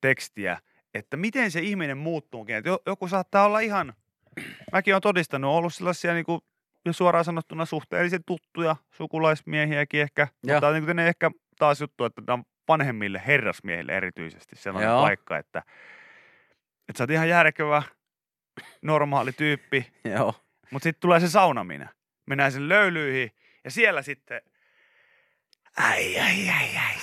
tekstiä, 0.01 0.59
että 0.95 1.17
miten 1.17 1.51
se 1.51 1.61
ihminen 1.61 1.99
muuttuukin. 1.99 2.57
Että 2.57 2.69
jo- 2.71 2.83
joku 2.87 3.09
saattaa 3.09 3.45
olla 3.45 3.61
ihan, 3.61 3.93
mäkin 4.73 4.95
olen 4.95 5.03
todistanut, 5.03 5.49
on 5.51 5.57
ollut 5.57 5.75
sellaisia 5.75 6.15
niin 6.15 6.25
kuin, 6.25 6.41
jo 6.85 6.93
suoraan 6.93 7.25
sanottuna 7.25 7.65
suhteellisen 7.65 8.25
tuttuja 8.25 8.77
sukulaismiehiäkin 8.91 10.01
ehkä, 10.01 10.29
Joo. 10.45 10.57
mutta 10.57 10.73
niin 10.73 10.85
kuin 10.85 10.97
ne 10.97 11.09
ehkä 11.09 11.31
taas 11.59 11.81
juttu, 11.81 12.05
että 12.05 12.23
tämä 12.27 12.35
on 12.35 12.45
vanhemmille 12.69 13.23
herrasmiehille 13.27 13.93
erityisesti 13.97 14.57
sellainen 14.57 14.91
Joo. 14.91 15.01
paikka, 15.03 15.39
että, 15.39 15.63
että 16.89 16.99
sä 16.99 17.03
oot 17.05 17.11
ihan 17.11 17.29
järkevä, 17.29 17.83
normaali 18.83 19.33
tyyppi, 19.33 19.93
Joo. 20.05 20.35
mutta 20.71 20.85
sitten 20.85 21.01
tulee 21.01 21.21
se 21.21 21.29
saunaminen. 21.29 21.89
Mennään 22.27 22.53
sen 22.53 22.69
löylyihin 22.69 23.31
ja 23.65 23.71
siellä 23.71 24.03
sitten 24.03 24.41
ai, 25.77 26.21
ai. 26.21 26.31
Ai, 26.31 26.49
ai, 26.49 26.77
ai, 26.77 26.77
ai. 26.77 27.03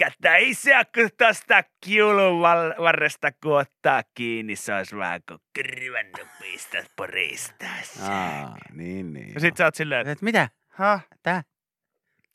Ja, 0.00 0.06
katta 0.06 0.36
isä, 0.36 0.84
kun 0.94 1.08
tosta 1.18 1.62
kiulun 1.84 2.40
varresta 2.82 3.32
kun 3.42 3.58
ottaa 3.58 4.02
kiinni, 4.14 4.56
se 4.56 4.74
olisi 4.74 4.96
vähän 4.96 5.20
kuin 5.28 5.40
kirvannut 5.52 6.28
pistät 6.40 6.92
poristaisi. 6.96 8.02
Aa, 8.02 8.56
niin 8.72 9.12
niin. 9.12 9.34
Ja 9.34 9.40
sit 9.40 9.56
sä 9.56 9.64
oot 9.64 9.74
silleen, 9.74 10.00
että 10.00 10.12
Et 10.12 10.22
mitä? 10.22 10.48
häh? 10.68 11.06
Tää? 11.22 11.42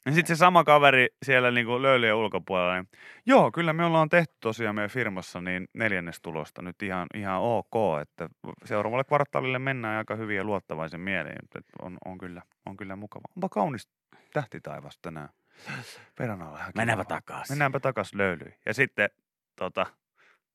Ja 0.05 0.11
sitten 0.11 0.35
se 0.35 0.39
sama 0.39 0.63
kaveri 0.63 1.07
siellä 1.25 1.51
niinku 1.51 1.81
löylyjen 1.81 2.15
ulkopuolella, 2.15 2.75
niin 2.75 2.87
joo, 3.25 3.51
kyllä 3.51 3.73
me 3.73 3.85
ollaan 3.85 4.09
tehty 4.09 4.33
tosiaan 4.39 4.75
meidän 4.75 4.89
firmassa 4.89 5.41
niin 5.41 5.67
neljännestulosta 5.73 6.61
nyt 6.61 6.81
ihan, 6.81 7.07
ihan 7.13 7.41
ok, 7.41 8.01
että 8.01 8.29
seuraavalle 8.65 9.03
kvartaalille 9.03 9.59
mennään 9.59 9.97
aika 9.97 10.15
hyvin 10.15 10.37
ja 10.37 10.43
luottavaisen 10.43 11.01
mieleen, 11.01 11.37
että 11.43 11.59
on, 11.81 11.97
on, 12.05 12.17
kyllä, 12.17 12.41
on 12.65 12.77
kyllä 12.77 12.95
mukava. 12.95 13.23
Onpa 13.37 13.49
kaunis 13.49 13.89
tähtitaivas 14.33 14.99
tänään. 15.01 15.29
Perän 16.17 16.41
alla 16.41 16.57
ihan 16.57 16.71
Mennäänpä 16.75 17.05
takas. 17.05 17.49
Mennäänpä 17.49 17.79
takas 17.79 18.13
löylyihin. 18.13 18.59
Ja 18.65 18.73
sitten 18.73 19.09
tota, 19.55 19.85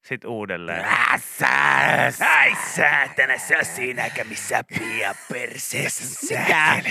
sit 0.04 0.24
uudelleen. 0.24 0.84
Ässäs! 0.84 2.22
Ai 2.22 2.56
säätänä, 2.76 3.34
on 3.58 3.64
siinäkö 3.64 4.24
missä 4.24 4.64
pia 4.78 5.14
perseessä. 5.32 6.38
Mitä? 6.38 6.82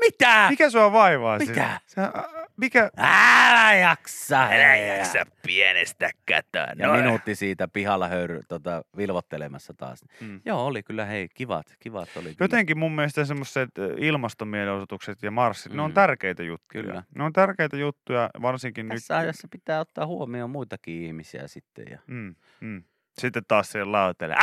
Mitä? 0.00 0.46
Mikä 0.50 0.70
sua 0.70 0.92
vaivaa 0.92 1.38
Mitä? 1.38 1.80
Sä, 1.86 2.12
mikä? 2.58 2.90
Älä 2.96 3.74
jaksa. 3.74 4.42
Älä 4.42 4.76
jaksa 4.76 5.18
pienestä 5.46 6.10
katoa. 6.28 6.66
Ja 6.76 6.92
minuutti 6.92 7.34
siitä 7.34 7.68
pihalla 7.68 8.08
höyry, 8.08 8.40
tota, 8.48 8.82
vilvottelemassa 8.96 9.74
taas. 9.76 10.04
Mm. 10.20 10.40
Joo, 10.44 10.66
oli 10.66 10.82
kyllä 10.82 11.04
hei, 11.04 11.28
kivat, 11.34 11.66
kivat 11.80 12.08
oli. 12.16 12.24
kyllä. 12.24 12.36
Jotenkin 12.40 12.78
mun 12.78 12.92
mielestä 12.92 13.24
semmoiset 13.24 13.70
ilmastomielenosoitukset 13.98 15.22
ja 15.22 15.30
marssit, 15.30 15.72
ne 15.72 15.82
on 15.82 15.90
Mm. 15.90 15.94
tärkeitä 15.94 16.42
juttuja. 16.42 16.82
Kyllä. 16.84 17.02
Ne 17.14 17.24
on 17.24 17.32
tärkeitä 17.32 17.76
juttuja, 17.76 18.30
varsinkin 18.42 18.88
Tässä 18.88 19.14
nyt. 19.14 19.20
ajassa 19.22 19.48
pitää 19.50 19.80
ottaa 19.80 20.06
huomioon 20.06 20.50
muitakin 20.50 21.02
ihmisiä 21.02 21.48
sitten. 21.48 21.84
Ja... 21.90 21.98
Mm, 22.06 22.34
mm. 22.60 22.82
Sitten 23.18 23.42
taas 23.48 23.70
siellä 23.70 23.92
lautelle. 23.92 24.34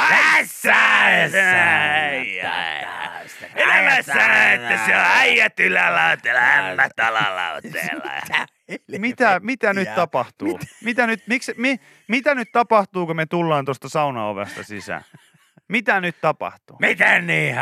Elämä 3.56 4.02
sä, 4.02 4.52
että 4.54 4.86
se 4.86 4.96
on 4.96 5.02
äijät 5.06 5.60
ylälautella, 5.60 6.40
ämmät 6.40 7.00
alalauteella. 7.00 8.12
Mitä, 8.98 9.40
mitä 9.44 9.74
nyt 9.74 9.96
tapahtuu? 9.96 10.60
Mitä 10.84 11.08
nyt, 11.08 11.24
miksi, 11.28 11.54
mi, 11.58 11.80
mitä 12.08 12.36
nyt 12.36 12.52
tapahtuu, 12.52 13.06
kun 13.06 13.16
me 13.16 13.26
tullaan 13.26 13.66
tuosta 13.66 13.90
saunaovesta 13.90 14.64
sisään? 14.64 15.02
Mitä 15.68 16.02
nyt 16.02 16.16
tapahtuu? 16.22 16.78
Miten 16.80 17.28
niin? 17.28 17.56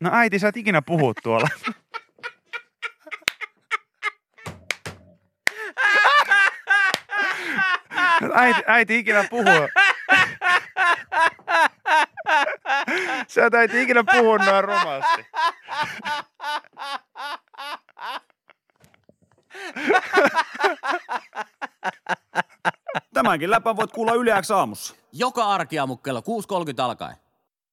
No 0.00 0.10
äiti, 0.12 0.38
sä 0.38 0.48
et 0.48 0.56
ikinä 0.56 0.82
puhu 0.82 1.14
tuolla. 1.22 1.48
äiti, 8.34 8.62
äiti 8.66 8.98
ikinä 8.98 9.24
puhuu. 9.30 9.68
Sä 13.28 13.46
et 13.46 13.54
äiti 13.54 13.82
ikinä 13.82 14.04
puhu 14.12 14.36
noin 14.36 14.64
rumasti. 14.64 15.26
Tämänkin 23.14 23.50
läpän 23.50 23.76
voit 23.76 23.92
kuulla 23.92 24.12
Yle 24.12 24.42
X 24.42 24.50
aamussa. 24.50 24.94
Joka 25.12 25.44
arkiaamu 25.44 25.96
kello 25.96 26.20
6.30 26.20 26.24
alkaen. 26.82 27.16